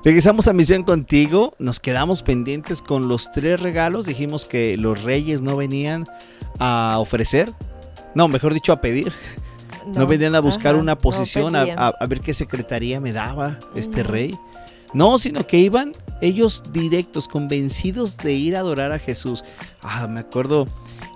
[0.04, 1.56] Regresamos a Misión contigo.
[1.58, 4.08] Nos quedamos pendientes con los tres regalos.
[4.08, 6.06] Dijimos que los reyes no venían
[6.60, 7.54] a ofrecer,
[8.14, 9.14] no, mejor dicho, a pedir.
[9.88, 14.38] No, venían a buscar una posición, a, ver qué secretaría me daba este rey.
[14.94, 19.44] No, sino que iban ellos directos, convencidos de ir a adorar a Jesús.
[19.82, 20.68] Ah, me acuerdo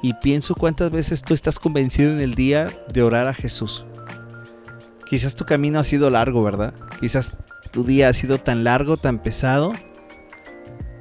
[0.01, 3.85] y pienso cuántas veces tú estás convencido en el día de orar a Jesús.
[5.09, 6.73] Quizás tu camino ha sido largo, ¿verdad?
[6.99, 7.33] Quizás
[7.71, 9.73] tu día ha sido tan largo, tan pesado,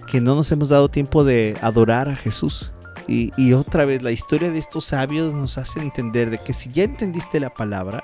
[0.07, 2.72] que no nos hemos dado tiempo de adorar a Jesús.
[3.09, 6.83] Y, otra vez, la historia de estos sabios nos hace entender de que si ya
[6.85, 8.03] entendiste la palabra,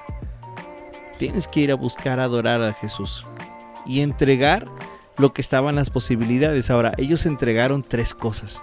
[1.18, 3.24] tienes que ir a buscar adorar a Jesús
[3.84, 4.68] y entregar
[5.18, 6.70] lo que estaban las posibilidades.
[6.70, 8.60] Ahora, ellos entregaron tres cosas,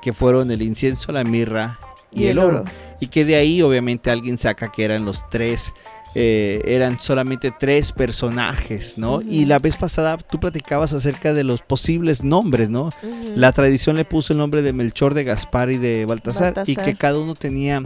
[0.00, 1.78] que fueron el incienso, la mirra
[2.12, 2.64] y, el, oro.
[3.00, 5.72] Y que de ahí obviamente alguien saca que eran los tres
[6.14, 9.22] eh, eran solamente tres personajes, ¿no?
[9.22, 12.90] Y la vez pasada tú platicabas acerca de los posibles nombres, ¿no?
[13.34, 16.96] La tradición le puso el nombre de Melchor, de Gaspar y de Baltasar, y que
[16.96, 17.82] cada uno tenía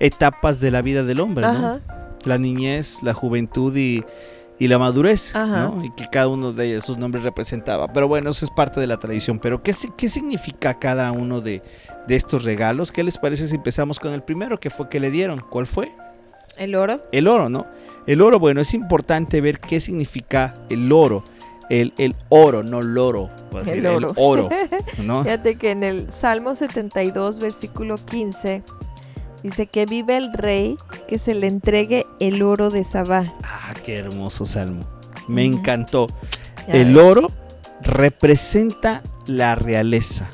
[0.00, 1.80] etapas de la vida del hombre, ¿no?
[2.24, 4.02] La niñez, la juventud y,
[4.58, 5.84] la madurez, ¿no?
[5.84, 7.88] Y que cada uno de esos nombres representaba.
[7.92, 9.38] Pero bueno, eso es parte de la tradición.
[9.40, 11.62] Pero ¿qué, qué significa cada uno de,
[12.06, 12.92] de estos regalos?
[12.92, 15.40] ¿Qué les parece si empezamos con el primero que fue que le dieron?
[15.40, 15.92] ¿Cuál fue?
[16.58, 17.00] El oro.
[17.12, 17.66] El oro, ¿no?
[18.06, 21.24] El oro, bueno, es importante ver qué significa el oro.
[21.70, 23.30] El, el oro, no loro.
[23.66, 24.10] El oro.
[24.10, 24.48] El oro
[25.04, 25.22] ¿no?
[25.22, 28.62] Fíjate que en el Salmo 72, versículo 15,
[29.42, 33.34] dice que vive el rey que se le entregue el oro de Sabá.
[33.42, 34.84] Ah, qué hermoso salmo.
[35.28, 36.08] Me encantó.
[36.66, 37.30] el oro
[37.82, 40.30] representa la realeza.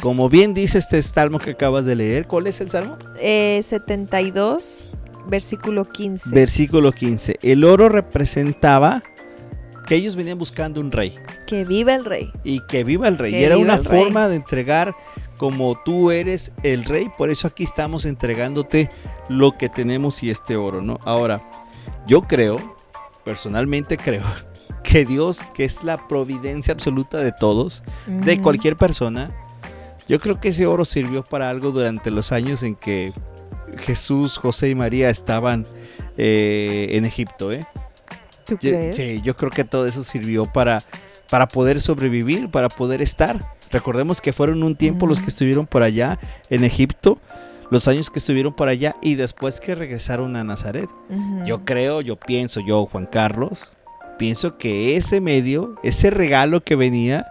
[0.00, 2.96] Como bien dice este salmo que acabas de leer, ¿cuál es el salmo?
[3.18, 4.92] Eh, 72,
[5.28, 6.30] Versículo 15.
[6.30, 7.38] Versículo 15.
[7.42, 9.02] El oro representaba
[9.86, 11.16] que ellos venían buscando un rey.
[11.46, 12.30] Que viva el rey.
[12.44, 13.34] Y que viva el rey.
[13.34, 14.94] y era una forma de entregar
[15.36, 17.08] como tú eres el rey.
[17.16, 18.90] Por eso aquí estamos entregándote
[19.28, 20.98] lo que tenemos y este oro, ¿no?
[21.04, 21.42] Ahora,
[22.06, 22.76] yo creo,
[23.24, 24.24] personalmente creo,
[24.82, 29.30] que Dios, que es la providencia absoluta de todos, de cualquier persona,
[30.08, 33.12] yo creo que ese oro sirvió para algo durante los años en que
[33.78, 35.66] Jesús, José y María estaban
[36.16, 37.66] eh, en Egipto, ¿eh?
[38.46, 38.96] ¿Tú crees?
[38.96, 40.84] Sí, yo creo que todo eso sirvió para,
[41.28, 43.54] para poder sobrevivir, para poder estar.
[43.70, 46.18] Recordemos que fueron un tiempo los que estuvieron por allá
[46.50, 47.18] en Egipto,
[47.70, 50.88] los años que estuvieron por allá y después que regresaron a Nazaret.
[51.44, 53.70] Yo creo, yo pienso, yo Juan Carlos,
[54.18, 57.26] pienso que ese medio, ese regalo que venía,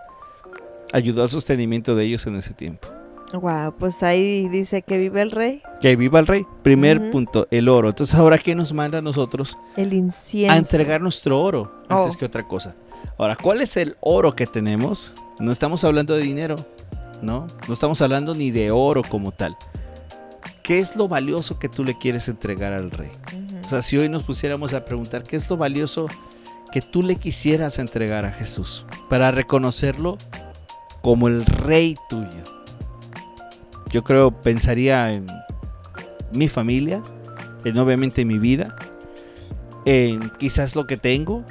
[0.91, 2.89] ayudó al sostenimiento de ellos en ese tiempo.
[3.33, 5.61] Wow, pues ahí dice que vive el rey.
[5.81, 6.45] Que viva el rey.
[6.63, 7.89] Primer punto, el oro.
[7.89, 9.57] Entonces, ahora, ¿qué nos manda a nosotros?
[9.75, 10.53] El incienso.
[10.53, 12.17] A entregar nuestro oro antes oh.
[12.17, 12.75] que otra cosa.
[13.17, 15.13] Ahora, ¿cuál es el oro que tenemos?
[15.39, 16.55] No estamos hablando de dinero,
[17.21, 17.47] ¿no?
[17.67, 19.57] No estamos hablando ni de oro como tal.
[20.63, 23.11] ¿Qué es lo valioso que tú le quieres entregar al rey?
[23.65, 26.07] O sea, si hoy nos pusiéramos a preguntar, ¿qué es lo valioso
[26.71, 28.85] que tú le quisieras entregar a Jesús?
[29.09, 30.17] Para reconocerlo
[31.01, 32.54] como el rey tuyo
[33.95, 35.25] yo creo, pensaría en
[36.33, 37.01] mi familia,
[37.63, 38.75] en obviamente mi vida,
[39.85, 41.45] en quizás lo que tengo,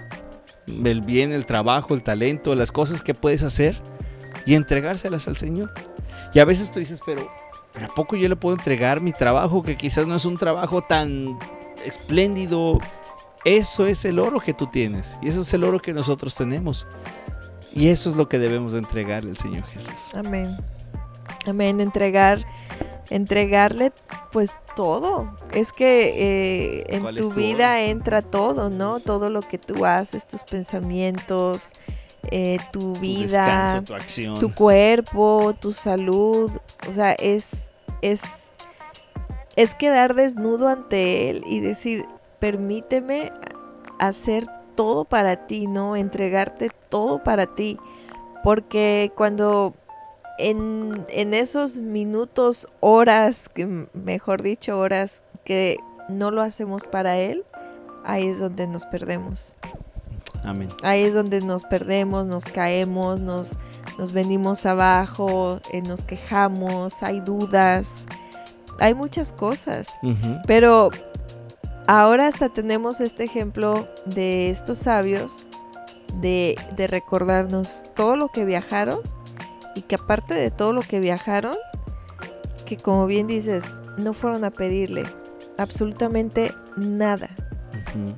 [0.67, 3.81] el bien, el trabajo, el talento, las cosas que puedes hacer
[4.45, 5.73] y entregárselas al Señor.
[6.35, 7.27] Y a veces tú dices, pero,
[7.73, 10.83] ¿pero ¿a poco yo le puedo entregar mi trabajo que quizás no es un trabajo
[10.83, 11.39] tan
[11.83, 12.79] espléndido?
[13.47, 16.87] Eso es el oro que tú tienes y eso es el oro que nosotros tenemos.
[17.75, 19.95] Y eso es lo que debemos de entregarle al Señor Jesús.
[20.13, 20.59] Amén.
[21.47, 22.45] Amén, entregar,
[23.11, 23.93] entregarle
[24.33, 25.37] pues todo.
[25.53, 29.01] Es que eh, en tu vida entra todo, ¿no?
[29.01, 31.73] Todo lo que tú haces, tus pensamientos,
[32.31, 33.85] eh, tu vida,
[34.41, 36.51] tu, cuerpo, tu salud.
[36.89, 37.69] O sea, es,
[38.03, 38.23] es,
[39.57, 42.07] es quedar desnudo ante Él y decir,
[42.41, 43.31] permíteme
[43.99, 45.95] hacer todo para ti, ¿no?
[45.97, 47.79] Entregarte todo para ti
[48.43, 49.75] Porque cuando
[50.39, 57.45] en, en esos minutos, horas, que, mejor dicho, horas que no lo hacemos para Él,
[58.05, 59.55] ahí es donde nos perdemos.
[60.45, 60.69] Amén.
[60.83, 63.59] Ahí es donde nos perdemos, nos caemos, nos,
[63.99, 68.07] nos venimos abajo, eh, nos quejamos, hay dudas,
[68.79, 69.99] hay muchas cosas.
[70.47, 70.91] Pero
[71.87, 75.47] ahora hasta tenemos este ejemplo de estos sabios,
[76.21, 79.01] de, de recordarnos todo lo que viajaron
[79.75, 81.57] y que aparte de todo lo que viajaron,
[82.67, 83.65] que como bien dices,
[83.97, 85.05] no fueron a pedirle
[85.59, 87.31] absolutamente nada.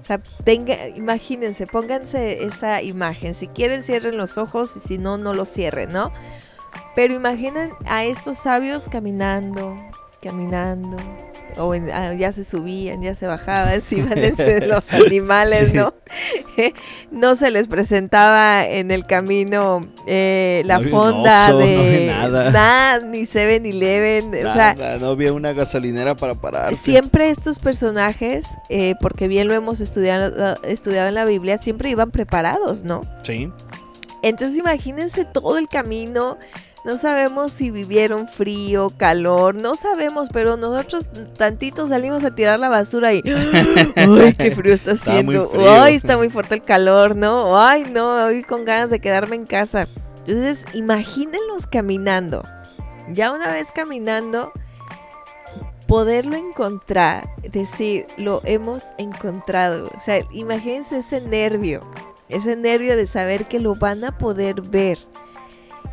[0.01, 3.35] O sea, tenga, imagínense, pónganse esa imagen.
[3.35, 6.13] Si quieren, cierren los ojos y si no, no los cierren, ¿no?
[6.95, 9.77] Pero imaginen a estos sabios caminando,
[10.23, 10.97] caminando.
[11.59, 14.35] O en- ah, ya se subían, ya se bajaban, se iban en
[14.69, 15.73] los animales, Sí.
[15.73, 15.95] ¿no?
[17.11, 22.29] no se les presentaba en el camino eh, la No fonda Oxxo, no de había
[22.29, 23.01] nada.
[23.01, 24.29] ni Seven Eleven.
[24.47, 26.75] O sea, Nada, no había una gasolinera para parar.
[26.77, 32.11] Siempre estos personajes, eh, porque bien lo hemos estudiado, estudiado en la Biblia, siempre iban
[32.11, 33.03] preparados, ¿no?
[33.23, 33.51] Sí.
[34.23, 36.37] Entonces imagínense todo el camino.
[36.87, 42.69] No sabemos si vivieron frío, calor, no sabemos, pero nosotros tantito salimos a tirar la
[42.69, 43.25] basura y
[43.97, 45.51] ¡ay, qué frío está haciendo!
[45.69, 47.17] ¡Ay, está muy fuerte el calor!
[47.17, 47.61] ¿No?
[47.61, 48.27] ¡Ay, no!
[48.27, 49.89] Hoy con ganas de quedarme en casa.
[50.19, 52.45] Entonces, imagínenlos caminando.
[53.13, 54.53] Ya una vez caminando,
[55.89, 59.91] poderlo encontrar, decir, lo hemos encontrado.
[59.97, 61.81] O sea, imagínense ese nervio,
[62.29, 65.01] ese nervio de saber que lo van a poder ver.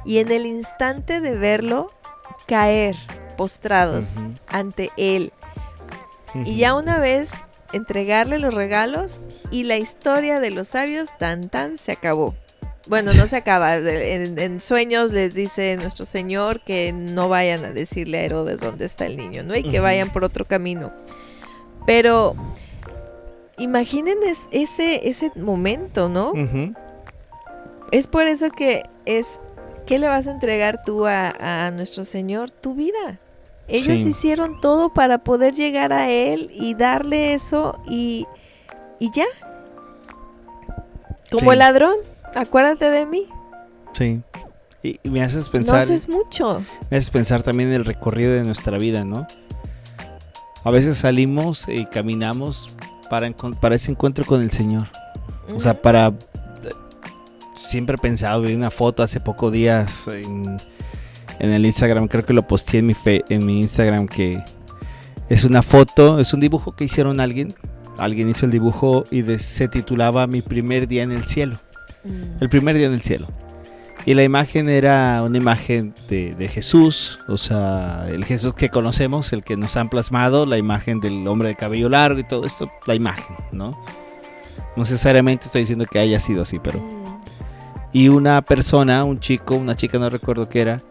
[0.06, 1.92] Y en el instante de verlo,
[2.48, 2.96] caer
[3.38, 4.16] postrados
[4.48, 5.32] ante él.
[6.46, 7.32] Y ya una vez
[7.74, 9.20] entregarle los regalos
[9.52, 12.36] y la historia de los sabios tan tan se acabó.
[12.86, 13.76] Bueno, no se acaba.
[13.78, 18.86] En, en sueños les dice nuestro Señor que no vayan a decirle a Herodes dónde
[18.86, 19.56] está el niño, ¿no?
[19.56, 20.92] Y que vayan por otro camino.
[21.88, 22.36] Pero
[23.58, 26.34] imaginen es- ese, ese momento, ¿no?
[27.92, 29.40] Es por eso que es,
[29.86, 32.52] ¿qué le vas a entregar tú a, a nuestro Señor?
[32.52, 33.20] Tu vida.
[33.68, 34.10] Ellos Sí.
[34.10, 38.26] hicieron todo para poder llegar a Él y darle eso y,
[39.00, 39.26] y ya.
[41.32, 41.54] Como Sí.
[41.54, 41.96] el ladrón,
[42.36, 43.28] acuérdate de mí.
[43.94, 44.22] Sí.
[44.82, 46.62] Y me haces No pensar, haces mucho.
[46.90, 49.26] me haces pensar también en el recorrido de nuestra vida, ¿no?
[50.66, 52.70] A veces salimos y caminamos
[53.10, 54.88] para, para ese encuentro con el Señor.
[55.56, 56.12] O sea, para...
[57.56, 60.58] Siempre he pensado, vi una foto hace pocos días en,
[61.40, 64.42] en el Instagram, creo que lo posteé en mi, fe- en mi Instagram, que
[65.30, 67.54] es una foto, es un dibujo que hicieron alguien.
[67.98, 71.60] Alguien hizo el dibujo y de- se titulaba Mi primer día en el cielo.
[72.04, 72.42] Mm.
[72.44, 73.28] El primer día en el cielo.
[74.06, 79.32] Y la imagen era una imagen de, de Jesús, o sea, el Jesús que conocemos,
[79.32, 82.70] el que nos han plasmado, la imagen del hombre de cabello largo y todo esto,
[82.86, 83.72] la imagen, ¿no?
[84.76, 87.03] No necesariamente estoy diciendo que haya sido así, pero...
[87.94, 90.82] Y una persona, un chico, una chica, no recuerdo qué era,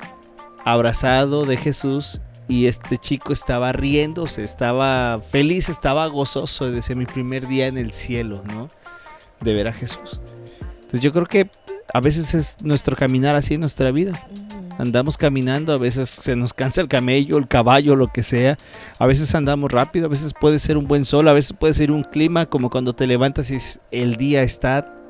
[0.65, 7.07] abrazado de Jesús y este chico estaba riéndose, estaba feliz, estaba gozoso de ser mi
[7.07, 8.71] primer día en el cielo, ¿no?
[9.41, 10.21] De ver a Jesús.
[10.75, 11.51] Entonces yo creo que
[11.93, 14.25] a veces es nuestro caminar así en nuestra vida.
[14.79, 18.59] Andamos caminando, a veces se nos cansa el camello, el caballo, lo que sea.
[18.99, 21.91] A veces andamos rápido, a veces puede ser un buen sol, a veces puede ser
[21.91, 23.59] un clima como cuando te levantas y
[23.91, 25.02] el día está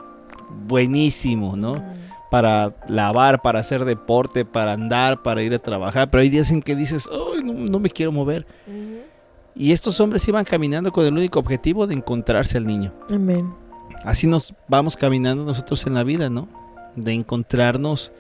[0.67, 1.83] buenísimo, ¿no?
[2.31, 6.11] Para lavar, para hacer deporte, para andar, para ir a trabajar.
[6.11, 8.47] Pero hay días en que dices, "Ay, no, no me quiero mover.
[9.55, 12.93] Y estos hombres iban caminando con el único objetivo de encontrarse al niño.
[13.11, 13.53] Amén.
[14.05, 16.49] Así nos vamos caminando nosotros en la vida, ¿no?
[16.97, 18.13] De encontrarnos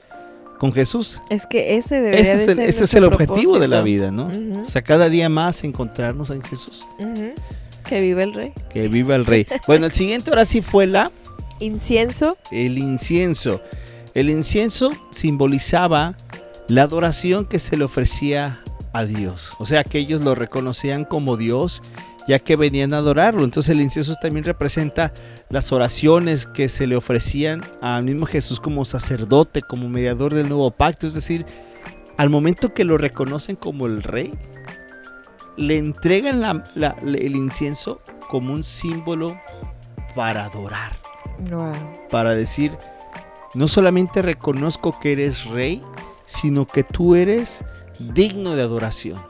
[0.58, 1.20] con Jesús.
[1.28, 4.10] Es que ese debería Ese es el, ser ese es el objetivo de la vida,
[4.10, 4.30] ¿no?
[4.62, 6.86] O sea, cada día más encontrarnos en Jesús.
[7.84, 8.52] Que vive el rey.
[8.70, 9.46] Que viva el rey.
[9.66, 11.10] Bueno, el siguiente ahora sí fue la
[11.62, 12.36] Incienso.
[12.50, 13.60] el incienso.
[14.14, 16.16] El incienso simbolizaba
[16.66, 18.60] la adoración que se le ofrecía
[18.92, 19.52] a Dios.
[19.60, 21.80] O sea, que ellos lo reconocían como Dios,
[22.26, 23.44] ya que venían a adorarlo.
[23.44, 25.12] Entonces el incienso también representa
[25.50, 30.72] las oraciones que se le ofrecían al mismo Jesús como sacerdote, como mediador del nuevo
[30.72, 31.06] pacto.
[31.06, 31.46] Es decir,
[32.16, 34.34] al momento que lo reconocen como el rey,
[35.56, 39.38] le entregan el incienso como un símbolo
[40.16, 41.01] para adorar
[42.10, 42.72] Para decir,
[43.54, 45.82] no solamente reconozco que eres rey,
[46.26, 47.64] sino que tú eres
[47.98, 49.20] digno de adoración.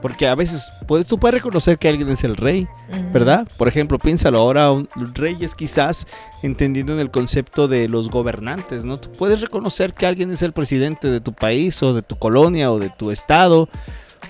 [0.00, 2.68] Porque a veces puedes, tú puedes reconocer que alguien es el rey.
[3.12, 3.46] ¿verdad?
[3.56, 6.06] Por ejemplo, piénsalo ahora, un rey es quizás
[6.42, 8.98] entendiendo en el concepto de los gobernantes, ¿no?
[8.98, 12.72] Tú puedes reconocer que alguien es el presidente de tu país o de tu colonia
[12.72, 13.68] o de tu estado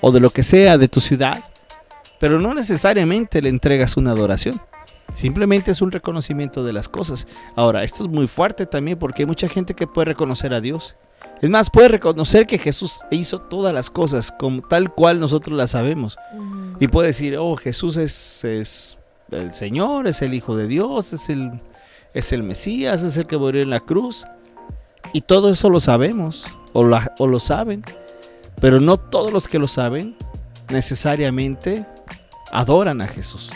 [0.01, 1.43] o de lo que sea, de tu ciudad,
[2.19, 4.61] pero no necesariamente le entregas una adoración.
[5.15, 7.27] Simplemente es un reconocimiento de las cosas.
[7.55, 10.97] Ahora, esto es muy fuerte también porque hay mucha gente que puede reconocer a Dios.
[11.41, 15.71] Es más, puede reconocer que Jesús hizo todas las cosas como tal cual nosotros las
[15.73, 16.17] sabemos.
[16.81, 18.99] Y puede decir, oh, Jesús es, es
[19.31, 21.61] el Señor, es el Hijo de Dios, es el,
[22.15, 24.25] es el Mesías, es el que murió en la cruz.
[25.13, 27.85] Y todo eso lo sabemos, o, la- o lo saben.
[28.61, 30.17] Pero no todos los que lo saben
[30.71, 31.85] necesariamente
[32.51, 33.51] adoran a Jesús.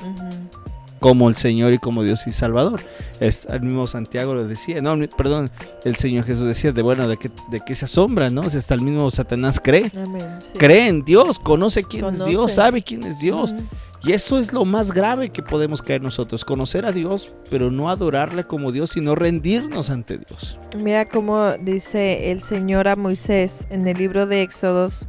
[1.01, 2.81] Como el Señor y como Dios y Salvador.
[3.21, 5.51] Es, el mismo Santiago lo decía, no, perdón,
[5.85, 8.49] el Señor Jesús decía, de bueno, de qué, de qué se asombra, ¿no?
[8.49, 9.91] Si hasta el mismo Satanás cree.
[9.97, 10.39] Amén.
[10.43, 10.57] sí.
[10.59, 12.25] Cree en Dios, conoce quién es.
[12.25, 13.55] Dios, sabe quién es Dios.
[14.03, 17.91] Y eso es lo más grave que podemos caer nosotros, conocer a Dios, pero no
[17.91, 20.59] adorarle como Dios, sino rendirnos ante Dios.
[20.79, 25.07] Mira cómo dice el Señor a Moisés en el libro de Éxodos,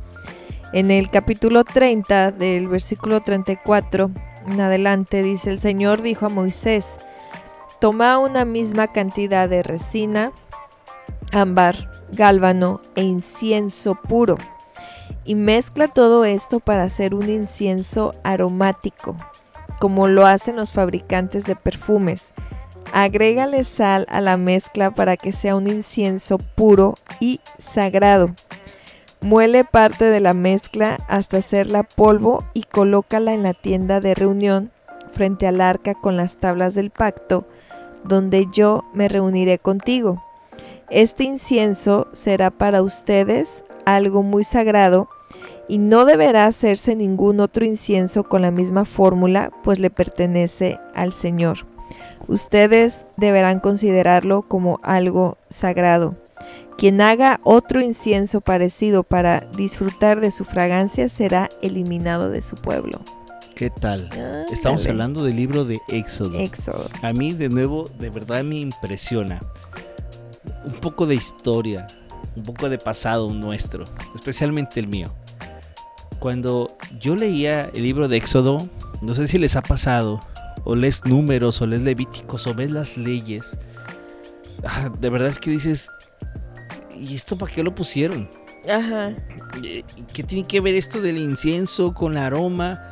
[0.73, 4.09] en el capítulo 30 del versículo 34
[4.47, 6.99] en adelante, dice el Señor dijo a Moisés,
[7.79, 10.31] toma una misma cantidad de resina,
[11.33, 14.37] ámbar, gálbano e incienso puro
[15.25, 19.17] y mezcla todo esto para hacer un incienso aromático,
[19.79, 22.33] como lo hacen los fabricantes de perfumes.
[22.93, 28.31] Agrégale sal a la mezcla para que sea un incienso puro y sagrado.
[29.21, 34.71] Muele parte de la mezcla hasta hacerla polvo y colócala en la tienda de reunión
[35.11, 37.45] frente al arca con las tablas del pacto,
[38.03, 40.23] donde yo me reuniré contigo.
[40.89, 45.09] Este incienso será para ustedes algo muy sagrado
[45.67, 51.11] y no deberá hacerse ningún otro incienso con la misma fórmula, pues le pertenece al
[51.11, 51.65] Señor.
[52.27, 56.15] Ustedes deberán considerarlo como algo sagrado.
[56.77, 63.01] Quien haga otro incienso parecido para disfrutar de su fragancia será eliminado de su pueblo.
[63.55, 64.07] ¿Qué tal?
[64.51, 64.89] Estamos Ándale.
[64.91, 66.37] hablando del libro de Éxodo.
[66.37, 66.87] Éxodo.
[67.01, 69.41] A mí, de nuevo, de verdad me impresiona.
[70.65, 71.87] Un poco de historia,
[72.35, 75.11] un poco de pasado nuestro, especialmente el mío.
[76.19, 78.67] Cuando yo leía el libro de Éxodo,
[79.01, 80.21] no sé si les ha pasado,
[80.63, 83.57] o lees números, o lees levíticos, o ves las leyes.
[84.63, 85.89] ah, de verdad es que dices,
[86.99, 88.29] ¿y esto para qué lo pusieron?
[88.69, 89.13] Ajá.
[89.63, 89.83] Eh,
[90.13, 92.89] ¿Qué tiene que ver esto del incienso con el aroma?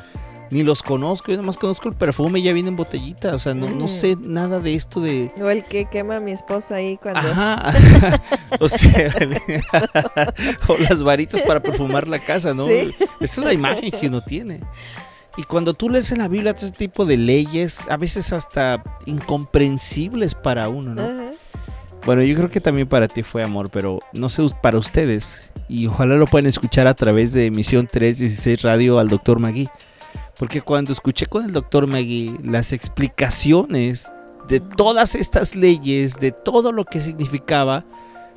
[0.48, 3.34] Ni los conozco, yo nada más conozco el perfume, ya viene en botellita.
[3.34, 3.88] O sea, no, no Ujú.
[3.88, 5.32] sé nada de esto de.
[5.40, 7.20] O el que quema a mi esposa ahí cuando...
[7.20, 7.72] Ajá.
[8.60, 9.12] o sea,
[10.68, 12.66] o las varitas para perfumar la casa, ¿no?
[12.68, 12.94] Sí.
[13.20, 14.60] Esa es la imagen que uno tiene.
[15.36, 18.82] Y cuando tú lees en la Biblia todo ese tipo de leyes, a veces hasta
[19.04, 21.02] incomprensibles para uno, ¿no?
[21.02, 21.25] Ajá.
[22.06, 25.50] Bueno, yo creo que también para ti fue amor, pero no sé para ustedes.
[25.68, 29.40] Y ojalá lo puedan escuchar a través de emisión 316 Radio al Dr.
[29.40, 29.68] Magui.
[30.38, 31.86] Porque cuando escuché con el Dr.
[31.88, 34.08] Magui las explicaciones
[34.48, 37.84] de todas estas leyes, de todo lo que significaba,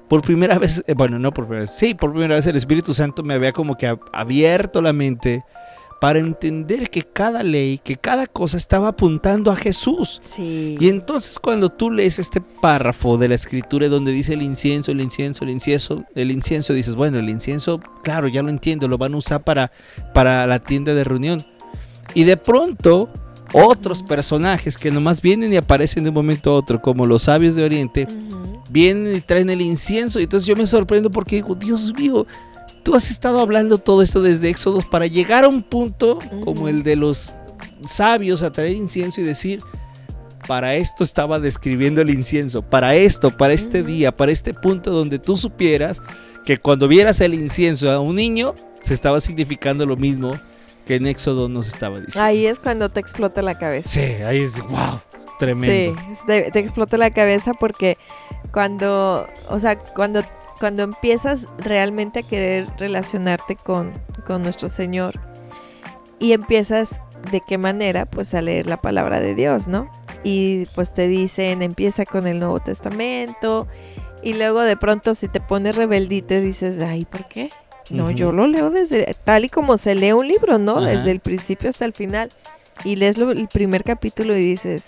[0.07, 2.95] por primera vez, eh, bueno, no por primera vez, sí, por primera vez el Espíritu
[2.95, 5.43] Santo me había como que ab- abierto la mente
[5.99, 10.19] para entender que cada ley, que cada cosa estaba apuntando a Jesús.
[10.23, 10.77] Sí.
[10.79, 15.01] Y entonces cuando tú lees este párrafo de la escritura donde dice el incienso, el
[15.01, 19.13] incienso, el incienso, el incienso, dices, bueno, el incienso, claro, ya lo entiendo, lo van
[19.13, 19.71] a usar para,
[20.13, 21.45] para la tienda de reunión.
[22.13, 23.09] Y de pronto,
[23.51, 27.55] otros personajes que nomás vienen y aparecen de un momento a otro, como los sabios
[27.55, 28.07] de Oriente,
[28.69, 30.19] vienen y traen el incienso.
[30.19, 32.25] Y entonces yo me sorprendo porque digo, Dios mío,
[32.83, 36.83] tú has estado hablando todo esto desde Éxodos para llegar a un punto como el
[36.83, 37.33] de los
[37.87, 39.61] sabios a traer incienso y decir,
[40.47, 45.19] para esto estaba describiendo el incienso, para esto, para este día, para este punto donde
[45.19, 46.01] tú supieras
[46.45, 50.39] que cuando vieras el incienso a un niño, se estaba significando lo mismo
[50.87, 52.21] que en Éxodo nos estaba diciendo.
[52.21, 53.89] Ahí es cuando te explota la cabeza.
[53.89, 54.99] Sí, ahí es, wow,
[55.37, 56.01] tremendo.
[56.01, 57.97] Sí, te, te explota la cabeza porque
[58.51, 60.23] cuando, o sea, cuando,
[60.59, 63.93] cuando empiezas realmente a querer relacionarte con,
[64.25, 65.19] con nuestro Señor
[66.19, 66.99] y empiezas
[67.31, 69.89] de qué manera, pues a leer la palabra de Dios, ¿no?
[70.23, 73.67] Y pues te dicen, empieza con el Nuevo Testamento
[74.21, 77.49] y luego de pronto si te pones rebeldite dices, ay, ¿por qué?
[77.89, 80.79] No, yo lo leo desde tal y como se lee un libro, ¿no?
[80.81, 82.31] Desde el principio hasta el final.
[82.83, 84.85] Y lees lo- el primer capítulo y dices,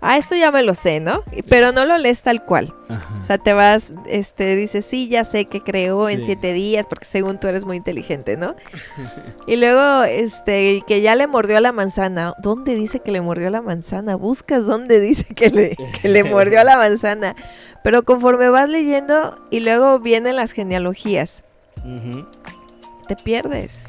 [0.00, 1.22] ah, esto ya me lo sé, ¿no?
[1.48, 2.72] Pero no lo lees tal cual.
[3.20, 7.04] O sea, te vas, este, dices, sí, ya sé que creó en siete días, porque
[7.04, 8.54] según tú eres muy inteligente, ¿no?
[9.46, 12.34] y luego, este, que ya le mordió a la manzana.
[12.42, 14.16] ¿Dónde dice que le mordió a la manzana?
[14.16, 17.36] Buscas dónde dice que le, que le mordió a la manzana.
[17.82, 21.44] Pero conforme vas leyendo y luego vienen las genealogías,
[23.06, 23.84] te pierdes.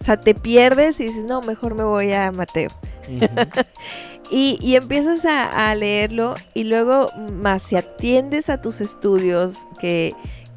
[0.00, 2.70] O sea, te pierdes y dices, no, mejor me voy a Mateo.
[4.30, 10.14] y, empiezas a, leerlo y luego más si atiendes a tus estudios que,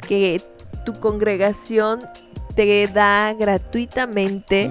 [0.07, 0.41] que
[0.85, 2.01] tu congregación
[2.55, 4.69] te da gratuitamente,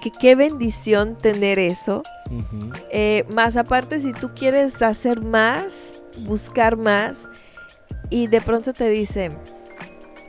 [0.00, 2.02] que qué bendición tener eso.
[2.90, 7.28] Eh, más aparte, si tú quieres hacer más, buscar más,
[8.10, 9.30] y de pronto te dice,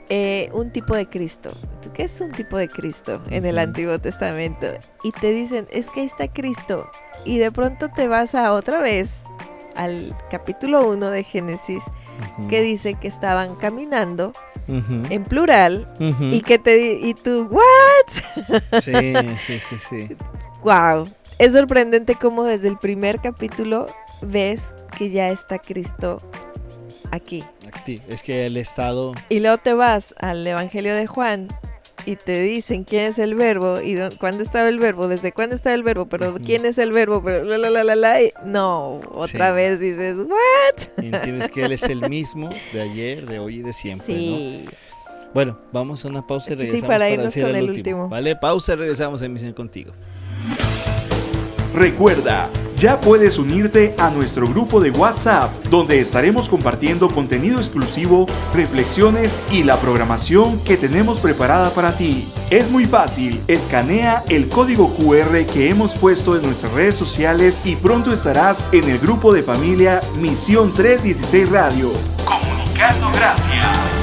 [0.10, 1.52] eh, un tipo de Cristo.
[1.94, 4.68] ¿Qué es un tipo de Cristo en el Antiguo Testamento?
[5.04, 6.90] Y te dicen, es que ahí está Cristo.
[7.26, 9.22] Y de pronto te vas a otra vez
[9.76, 11.84] al capítulo 1 de Génesis,
[12.50, 14.34] que dice que estaban caminando
[14.68, 18.62] en plural y que te y tú, ¿what?
[18.82, 19.14] Sí,
[19.46, 20.16] sí, sí, sí.
[20.64, 21.08] Wow.
[21.38, 23.88] Es sorprendente cómo desde el primer capítulo
[24.22, 26.22] ves que ya está Cristo
[27.12, 27.44] aquí.
[28.08, 29.14] Es que el Estado...
[29.30, 31.48] Y luego te vas al Evangelio de Juan
[32.06, 35.76] y te dicen quién es el verbo y cuándo estaba el verbo, desde cuándo estaba
[35.76, 39.80] el verbo, pero quién es el verbo, pero la la la la no, otra vez
[39.80, 43.74] dices, "What?" Y entiendes que él es el mismo de ayer, de hoy y de
[43.74, 44.70] siempre, sí.
[45.34, 48.10] Bueno, vamos a una pausa y regresamos sí, para, irnos con el, último.
[48.10, 49.94] Vale, pausa, regresamos en Misión Contigo.
[51.80, 59.34] Recuerda, ya puedes unirte a nuestro grupo de WhatsApp, donde estaremos compartiendo contenido exclusivo, reflexiones
[59.50, 62.28] y la programación que tenemos preparada para ti.
[62.50, 67.78] Es muy fácil, escanea el código QR que hemos puesto en nuestras redes sociales y
[67.78, 71.94] pronto estarás en el grupo de familia Misión 316 Radio.
[72.26, 73.99] Comunicando gracias.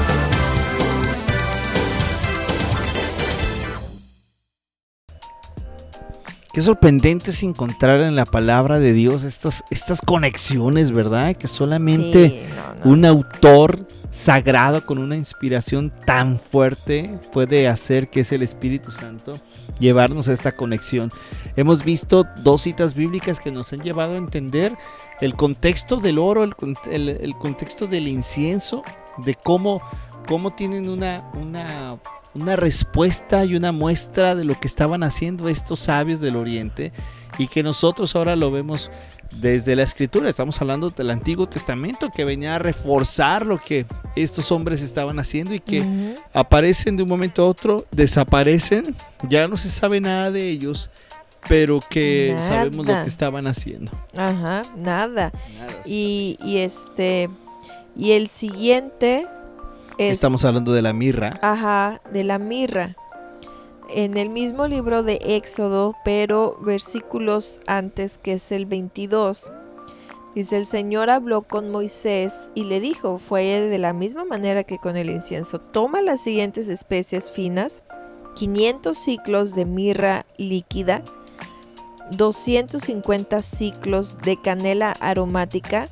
[6.57, 11.35] Qué sorprendente es encontrar en la palabra de Dios estas, estas conexiones, ¿verdad?
[11.35, 12.47] Que solamente
[12.83, 19.39] un autor sagrado con una inspiración tan fuerte puede hacer que es el Espíritu Santo
[19.77, 21.11] llevarnos a esta conexión.
[21.55, 24.75] Hemos visto dos citas bíblicas que nos han llevado a entender
[25.21, 26.55] el contexto del oro, el,
[27.09, 28.81] el contexto del incienso,
[29.19, 29.79] de cómo,
[30.27, 31.97] cómo tienen una, una
[32.37, 36.91] una respuesta y una muestra de lo que estaban haciendo estos sabios del Oriente
[37.37, 38.91] y que nosotros ahora lo vemos
[39.31, 40.29] desde la escritura.
[40.29, 43.85] Estamos hablando del Antiguo Testamento que venía a reforzar lo que
[44.15, 48.95] estos hombres estaban haciendo y que aparecen de un momento a otro, desaparecen,
[49.29, 50.89] ya no se sabe nada de ellos,
[51.47, 53.91] pero que sabemos lo que estaban haciendo.
[54.15, 55.31] Ajá, nada.
[55.85, 57.29] y, y este,
[57.95, 59.27] y el siguiente
[59.97, 61.39] Estamos hablando de la mirra.
[61.41, 62.95] Ajá, de la mirra.
[63.89, 69.51] En el mismo libro de Éxodo, pero versículos antes, que es el 22,
[70.35, 74.77] dice, el Señor habló con Moisés y le dijo, fue de la misma manera que
[74.77, 77.83] con el incienso, toma las siguientes especies finas,
[78.35, 81.01] 500 ciclos de mirra líquida,
[82.11, 85.89] 250 ciclos de canela aromática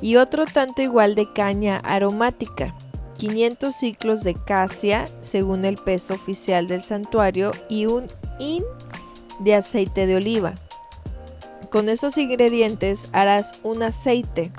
[0.00, 2.74] y otro tanto igual de caña aromática
[3.18, 8.06] 500 ciclos de casia según el peso oficial del santuario y un
[8.38, 8.64] in
[9.40, 10.54] de aceite de oliva.
[11.70, 14.52] Con estos ingredientes harás un aceite,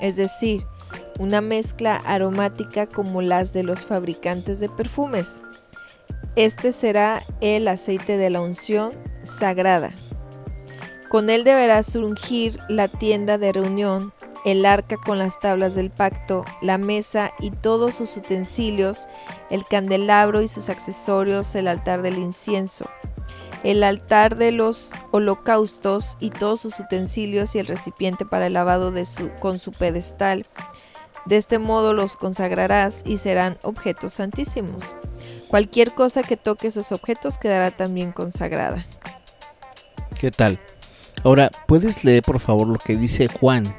[0.00, 0.62] es decir,
[1.18, 5.40] una mezcla aromática como las de los fabricantes de perfumes.
[6.36, 8.92] Este será el aceite de la unción
[9.22, 9.92] sagrada.
[11.08, 14.12] Con él deberás ungir la tienda de reunión
[14.44, 19.08] el arca con las tablas del pacto, la mesa y todos sus utensilios,
[19.50, 22.86] el candelabro y sus accesorios, el altar del incienso,
[23.62, 28.90] el altar de los holocaustos y todos sus utensilios y el recipiente para el lavado
[28.90, 30.46] de su, con su pedestal.
[31.24, 34.96] De este modo los consagrarás y serán objetos santísimos.
[35.46, 38.84] Cualquier cosa que toque esos objetos quedará también consagrada.
[40.18, 40.58] ¿Qué tal?
[41.22, 43.72] Ahora, ¿puedes leer por favor lo que dice Juan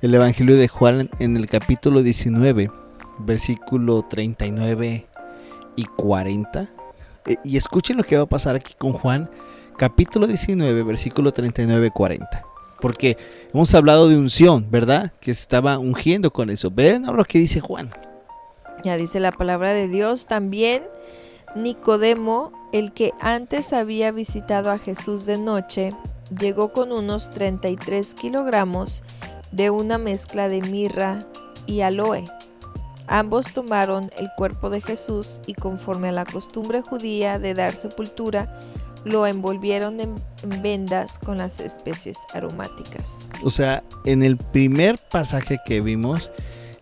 [0.00, 2.70] el Evangelio de Juan en el capítulo 19,
[3.18, 5.06] versículo 39
[5.76, 6.68] y 40.
[7.26, 9.30] Eh, y escuchen lo que va a pasar aquí con Juan,
[9.76, 12.44] capítulo 19, versículo 39 y 40.
[12.80, 13.16] Porque
[13.54, 15.12] hemos hablado de unción, ¿verdad?
[15.20, 16.70] Que se estaba ungiendo con eso.
[16.70, 17.90] Ven ahora lo que dice Juan.
[18.82, 20.82] Ya dice la palabra de Dios también.
[21.54, 25.92] Nicodemo, el que antes había visitado a Jesús de noche,
[26.36, 29.04] llegó con unos 33 kilogramos
[29.52, 31.26] de una mezcla de mirra
[31.66, 32.24] y aloe.
[33.06, 38.60] Ambos tomaron el cuerpo de Jesús y conforme a la costumbre judía de dar sepultura,
[39.04, 40.14] lo envolvieron en,
[40.62, 43.30] vendas con las especies aromáticas.
[43.42, 46.30] O sea, en el primer pasaje que vimos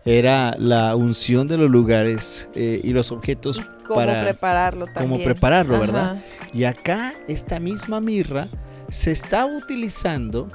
[0.05, 5.09] era la unción de los lugares eh, y los objetos y cómo prepararlo también.
[5.09, 6.23] Cómo prepararlo, ¿verdad?
[6.53, 8.47] Y acá esta misma mirra
[8.89, 10.49] se está utilizando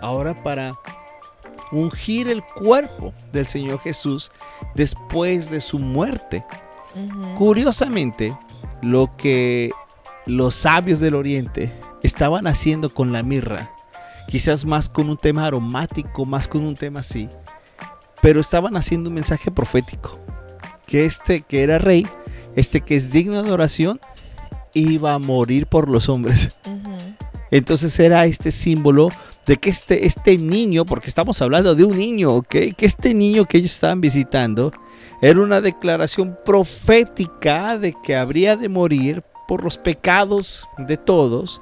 [0.00, 0.74] ahora para
[1.72, 4.30] ungir el cuerpo del Señor Jesús
[4.74, 6.44] después de su muerte.
[7.36, 8.36] Curiosamente,
[8.82, 9.70] lo que
[10.26, 13.70] los sabios del oriente estaban haciendo con la mirra,
[14.28, 17.28] quizás más con un tema aromático, más con un tema así,
[18.20, 20.18] pero estaban haciendo un mensaje profético,
[20.86, 22.06] que este que era rey,
[22.54, 23.98] este que es digno de oración,
[24.74, 26.52] iba a morir por los hombres.
[27.50, 29.10] Entonces era este símbolo
[29.46, 32.48] de que este, este niño, porque estamos hablando de un niño, ¿ok?
[32.76, 34.72] Que este niño que ellos estaban visitando
[35.20, 41.60] era una declaración profética de que habría de morir por los pecados de todos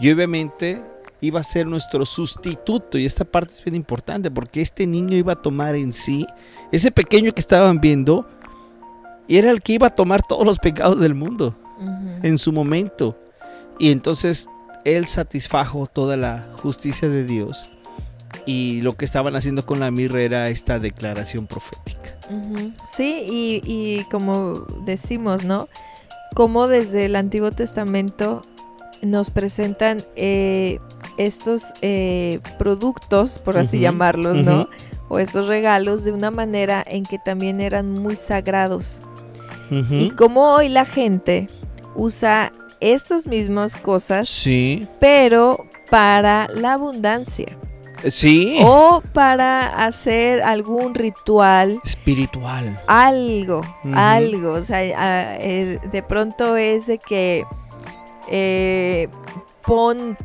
[0.00, 0.82] y obviamente
[1.20, 2.98] iba a ser nuestro sustituto.
[2.98, 6.26] Y esta parte es bien importante porque este niño iba a tomar en sí
[6.72, 8.28] ese pequeño que estaban viendo
[9.26, 11.54] y era el que iba a tomar todos los pecados del mundo
[12.22, 13.16] en su momento.
[13.78, 14.48] Y entonces
[14.96, 17.68] él satisfajo toda la justicia de Dios
[18.46, 22.16] y lo que estaban haciendo con la mirra era esta declaración profética.
[22.86, 25.68] Sí, y, y, como decimos, ¿no?
[26.34, 28.44] Como desde el Antiguo Testamento
[29.02, 30.78] nos presentan eh,
[31.16, 34.68] estos eh, productos, por así llamarlos, ¿no?
[35.08, 39.02] O estos regalos de una manera en que también eran muy sagrados.
[39.70, 41.48] Y como hoy la gente
[41.94, 44.86] usa estas mismas cosas, sí.
[45.00, 47.56] pero para la abundancia.
[48.04, 48.58] Sí.
[48.62, 51.80] O para hacer algún ritual.
[51.84, 52.78] Espiritual.
[52.86, 53.62] Algo,
[53.92, 54.52] algo.
[54.52, 57.44] O sea, eh, de pronto es de que
[58.30, 59.08] eh,
[59.62, 60.16] pon.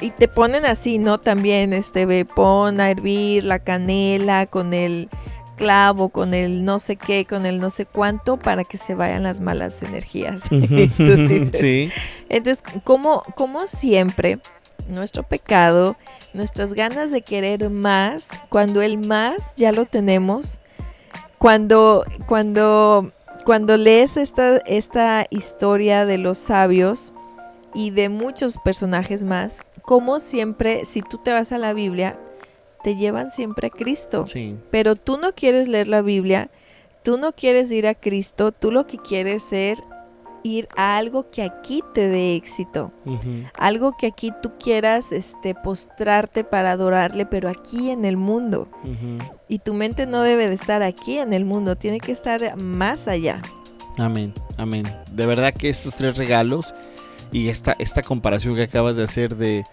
[0.00, 1.18] Y te ponen así, ¿no?
[1.18, 5.08] También, este, pon a hervir la canela con el
[5.56, 9.22] clavo, con el no sé qué, con el no sé cuánto, para que se vayan
[9.22, 10.42] las malas energías.
[11.54, 11.90] sí.
[12.28, 14.38] Entonces, como, como siempre,
[14.88, 15.96] nuestro pecado,
[16.34, 20.60] nuestras ganas de querer más, cuando el más ya lo tenemos,
[21.38, 23.12] cuando, cuando,
[23.44, 27.12] cuando lees esta, esta historia de los sabios
[27.74, 32.18] y de muchos personajes más, como siempre, si tú te vas a la Biblia,
[32.86, 34.26] te llevan siempre a Cristo.
[34.70, 36.50] Pero tú no quieres leer la Biblia,
[37.02, 39.82] tú no quieres ir a Cristo, tú lo que quieres es
[40.44, 42.92] ir a algo que aquí te dé éxito,
[43.58, 48.68] algo que aquí tú quieras este, postrarte para adorarle, pero aquí en el mundo.
[49.48, 53.08] Y tu mente no debe de estar aquí en el mundo, tiene que estar más
[53.08, 53.42] allá.
[53.98, 54.86] Amén, amén.
[55.10, 56.72] De verdad que estos tres regalos
[57.36, 59.64] y esta, esta comparación que acabas de hacer de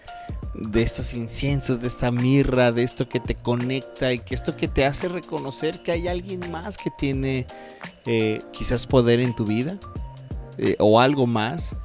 [0.54, 4.68] de estos inciensos, de esta mirra, de esto que te conecta y que esto que
[4.68, 7.46] te hace reconocer que hay alguien más que tiene
[8.06, 9.78] eh, quizás poder en tu vida
[10.58, 11.76] eh, o algo más.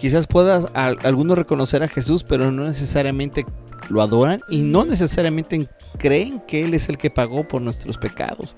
[0.00, 3.46] Quizás puedas alguno reconocer a Jesús, pero no necesariamente
[3.88, 5.56] lo adoran y no necesariamente
[5.98, 8.56] creen que Él es el que pagó por nuestros pecados.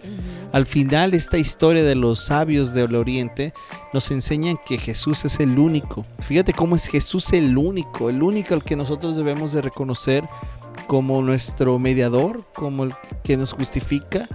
[0.52, 3.52] Al final, esta historia de los sabios del Oriente
[3.92, 6.04] nos enseña que Jesús es el único.
[6.20, 10.24] Fíjate cómo es Jesús el único, el único al que nosotros debemos de reconocer
[10.86, 14.28] como nuestro mediador, como el que nos justifica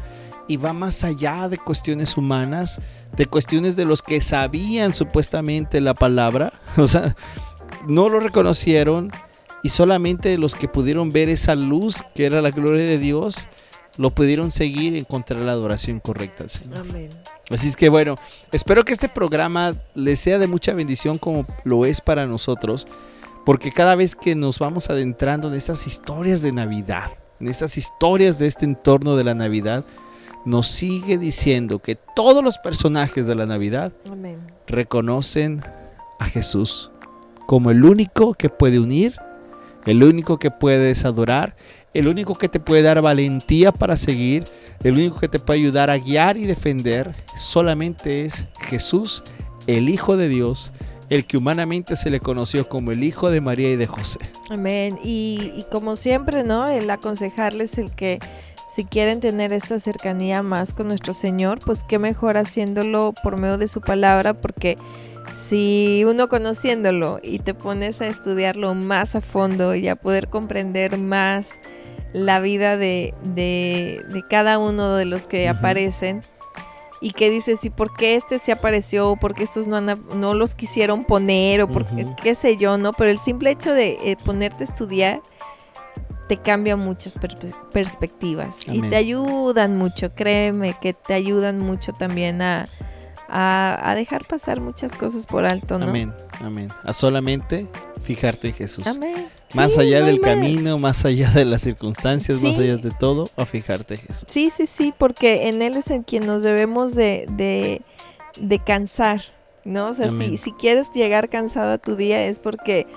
[0.47, 2.79] y va más allá de cuestiones humanas,
[3.15, 7.15] de cuestiones de los que sabían supuestamente la palabra, o sea,
[7.87, 9.11] no lo reconocieron
[9.63, 13.47] y solamente los que pudieron ver esa luz que era la gloria de Dios,
[13.97, 16.79] lo pudieron seguir y encontrar la adoración correcta al Señor.
[16.79, 17.09] Amén.
[17.49, 18.17] Así es que bueno,
[18.51, 22.87] espero que este programa les sea de mucha bendición como lo es para nosotros,
[23.45, 28.39] porque cada vez que nos vamos adentrando en estas historias de Navidad, en estas historias
[28.39, 29.85] de este entorno de la Navidad,
[30.45, 33.93] nos sigue diciendo que todos los personajes de la Navidad
[34.67, 35.61] reconocen
[36.19, 36.91] a Jesús
[37.45, 39.15] como el único que puede unir
[39.85, 41.55] el único que puedes adorar,
[41.93, 44.45] el único que te puede dar valentía para seguir,
[44.83, 49.23] el único que te puede ayudar a guiar y defender, solamente es Jesús,
[49.67, 50.71] el Hijo de Dios,
[51.09, 54.19] el que humanamente se le conoció como el Hijo de María y de José.
[54.49, 54.97] Amén.
[55.03, 56.67] Y, como siempre, ¿no?
[56.67, 58.19] El aconsejarles el que
[58.73, 63.57] si quieren tener esta cercanía más con nuestro Señor, pues qué mejor haciéndolo por medio
[63.57, 64.77] de su palabra, porque
[65.33, 70.97] si uno conociéndolo y te pones a estudiarlo más a fondo y a poder comprender
[70.97, 71.59] más
[72.13, 76.21] la vida de, de, cada uno de los que aparecen
[77.01, 79.15] y que dices, ¿y por qué este se apareció?
[79.15, 81.61] ¿Por qué estos no, no los quisieron poner?
[81.61, 81.85] O por
[82.21, 82.93] qué, sé yo, ¿no?
[82.93, 85.21] Pero el simple hecho de eh, ponerte a estudiar
[86.29, 87.17] te cambia muchas
[87.73, 92.69] perspectivas y te ayudan mucho, créeme que te ayudan mucho también a,
[93.35, 95.87] a, dejar pasar muchas cosas por alto, ¿no?
[95.87, 96.69] Amén, amén.
[96.83, 97.67] A solamente
[98.03, 98.85] fijarte en Jesús.
[98.85, 99.27] Amén.
[99.55, 103.95] Más allá del camino, más allá de las circunstancias, más allá de todo, a fijarte
[103.95, 104.25] en Jesús.
[104.27, 107.81] Sí, sí, sí, porque en Él es en quien nos debemos de, de,
[108.37, 109.21] de cansar,
[109.63, 109.89] ¿no?
[109.89, 112.87] O sea, si, si quieres llegar cansado a tu día es porque...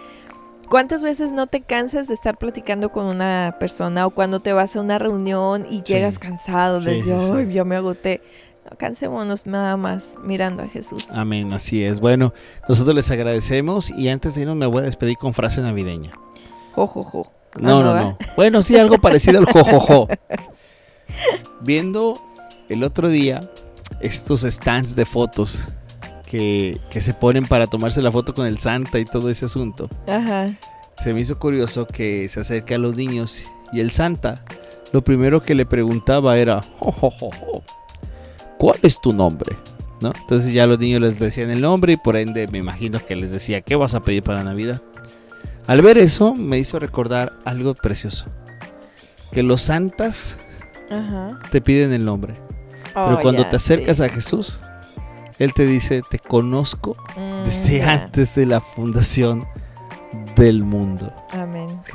[0.69, 4.75] ¿Cuántas veces no te cansas de estar platicando con una persona o cuando te vas
[4.75, 8.21] a una reunión y llegas cansado de, sí, yo me agoté?
[8.79, 11.11] Cansémonos nada más mirando a Jesús.
[11.13, 12.01] Amén, así es.
[12.01, 12.33] Bueno,
[12.69, 16.13] nosotros les agradecemos y antes de irnos me voy a despedir con frase navideña.
[16.75, 17.33] Jojojo.
[17.59, 18.19] No, no, no.
[18.37, 20.09] Bueno, sí, algo parecido al jojojo.
[21.63, 22.21] Viendo
[22.69, 23.51] el otro día
[24.01, 25.69] estos stands de fotos
[26.27, 29.89] que, que, se ponen para tomarse la foto con el Santa y todo ese asunto.
[30.07, 30.51] Ajá.
[31.03, 34.43] Se me hizo curioso que se acerca a los niños y el Santa
[34.93, 37.63] lo primero que le preguntaba era, jojojo,
[38.59, 39.57] ¿cuál es tu nombre?
[40.01, 40.13] ¿No?
[40.21, 43.31] Entonces ya los niños les decían el nombre y por ende me imagino que les
[43.31, 44.83] decía, ¿qué vas a pedir para Navidad?
[45.67, 48.27] Al ver eso me hizo recordar algo precioso.
[49.33, 50.39] Que los santas
[51.51, 52.35] te piden el nombre.
[52.95, 54.61] pero oh, cuando te acercas a Jesús,
[55.39, 59.45] Él te dice, te conozco mm, desde antes de la fundación
[60.37, 61.13] del mundo.
[61.33, 61.46] Amén.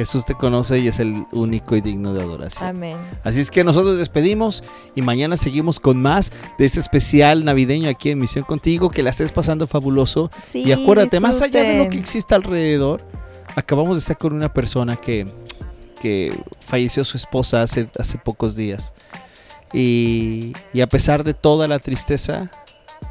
[0.02, 2.70] Jesús te conoce y es el único y digno de adoración.
[2.70, 2.98] Amén.
[3.24, 4.64] Así es que nosotros despedimos
[4.96, 8.90] y mañana seguimos con más de este especial navideño aquí en Misión Contigo.
[8.90, 10.32] Que la estés pasando fabuloso.
[10.56, 13.06] y acuérdate, más allá de lo que existe alrededor,
[13.56, 15.28] acabamos de estar con una persona que,
[16.00, 16.36] que
[16.66, 18.94] falleció su esposa hace, hace pocos días.
[19.72, 22.50] Y, y a pesar de toda la tristeza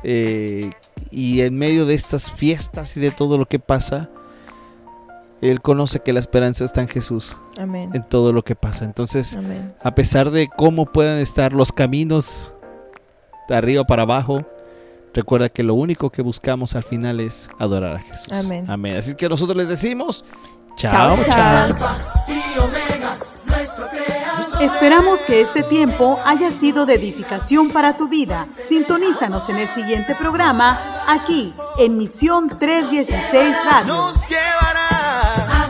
[0.02, 0.70] eh,
[1.12, 4.10] y en medio de estas fiestas y de todo lo que pasa,
[5.40, 7.36] él conoce que la esperanza está en Jesús.
[7.58, 7.90] Amén.
[7.94, 8.84] En todo lo que pasa.
[8.84, 9.38] Entonces,
[9.82, 12.52] a pesar de cómo puedan estar los caminos
[13.48, 14.44] de arriba para abajo,
[15.14, 18.32] recuerda que lo único que buscamos al final es adorar a Jesús.
[18.32, 18.66] Amén.
[18.68, 18.96] Amén.
[18.96, 20.24] Así que nosotros les decimos,
[20.76, 21.74] chao, chao.
[24.60, 28.46] Esperamos que este tiempo haya sido de edificación para tu vida.
[28.68, 30.78] Sintonízanos en el siguiente programa,
[31.08, 34.10] aquí, en Misión 316 Radio.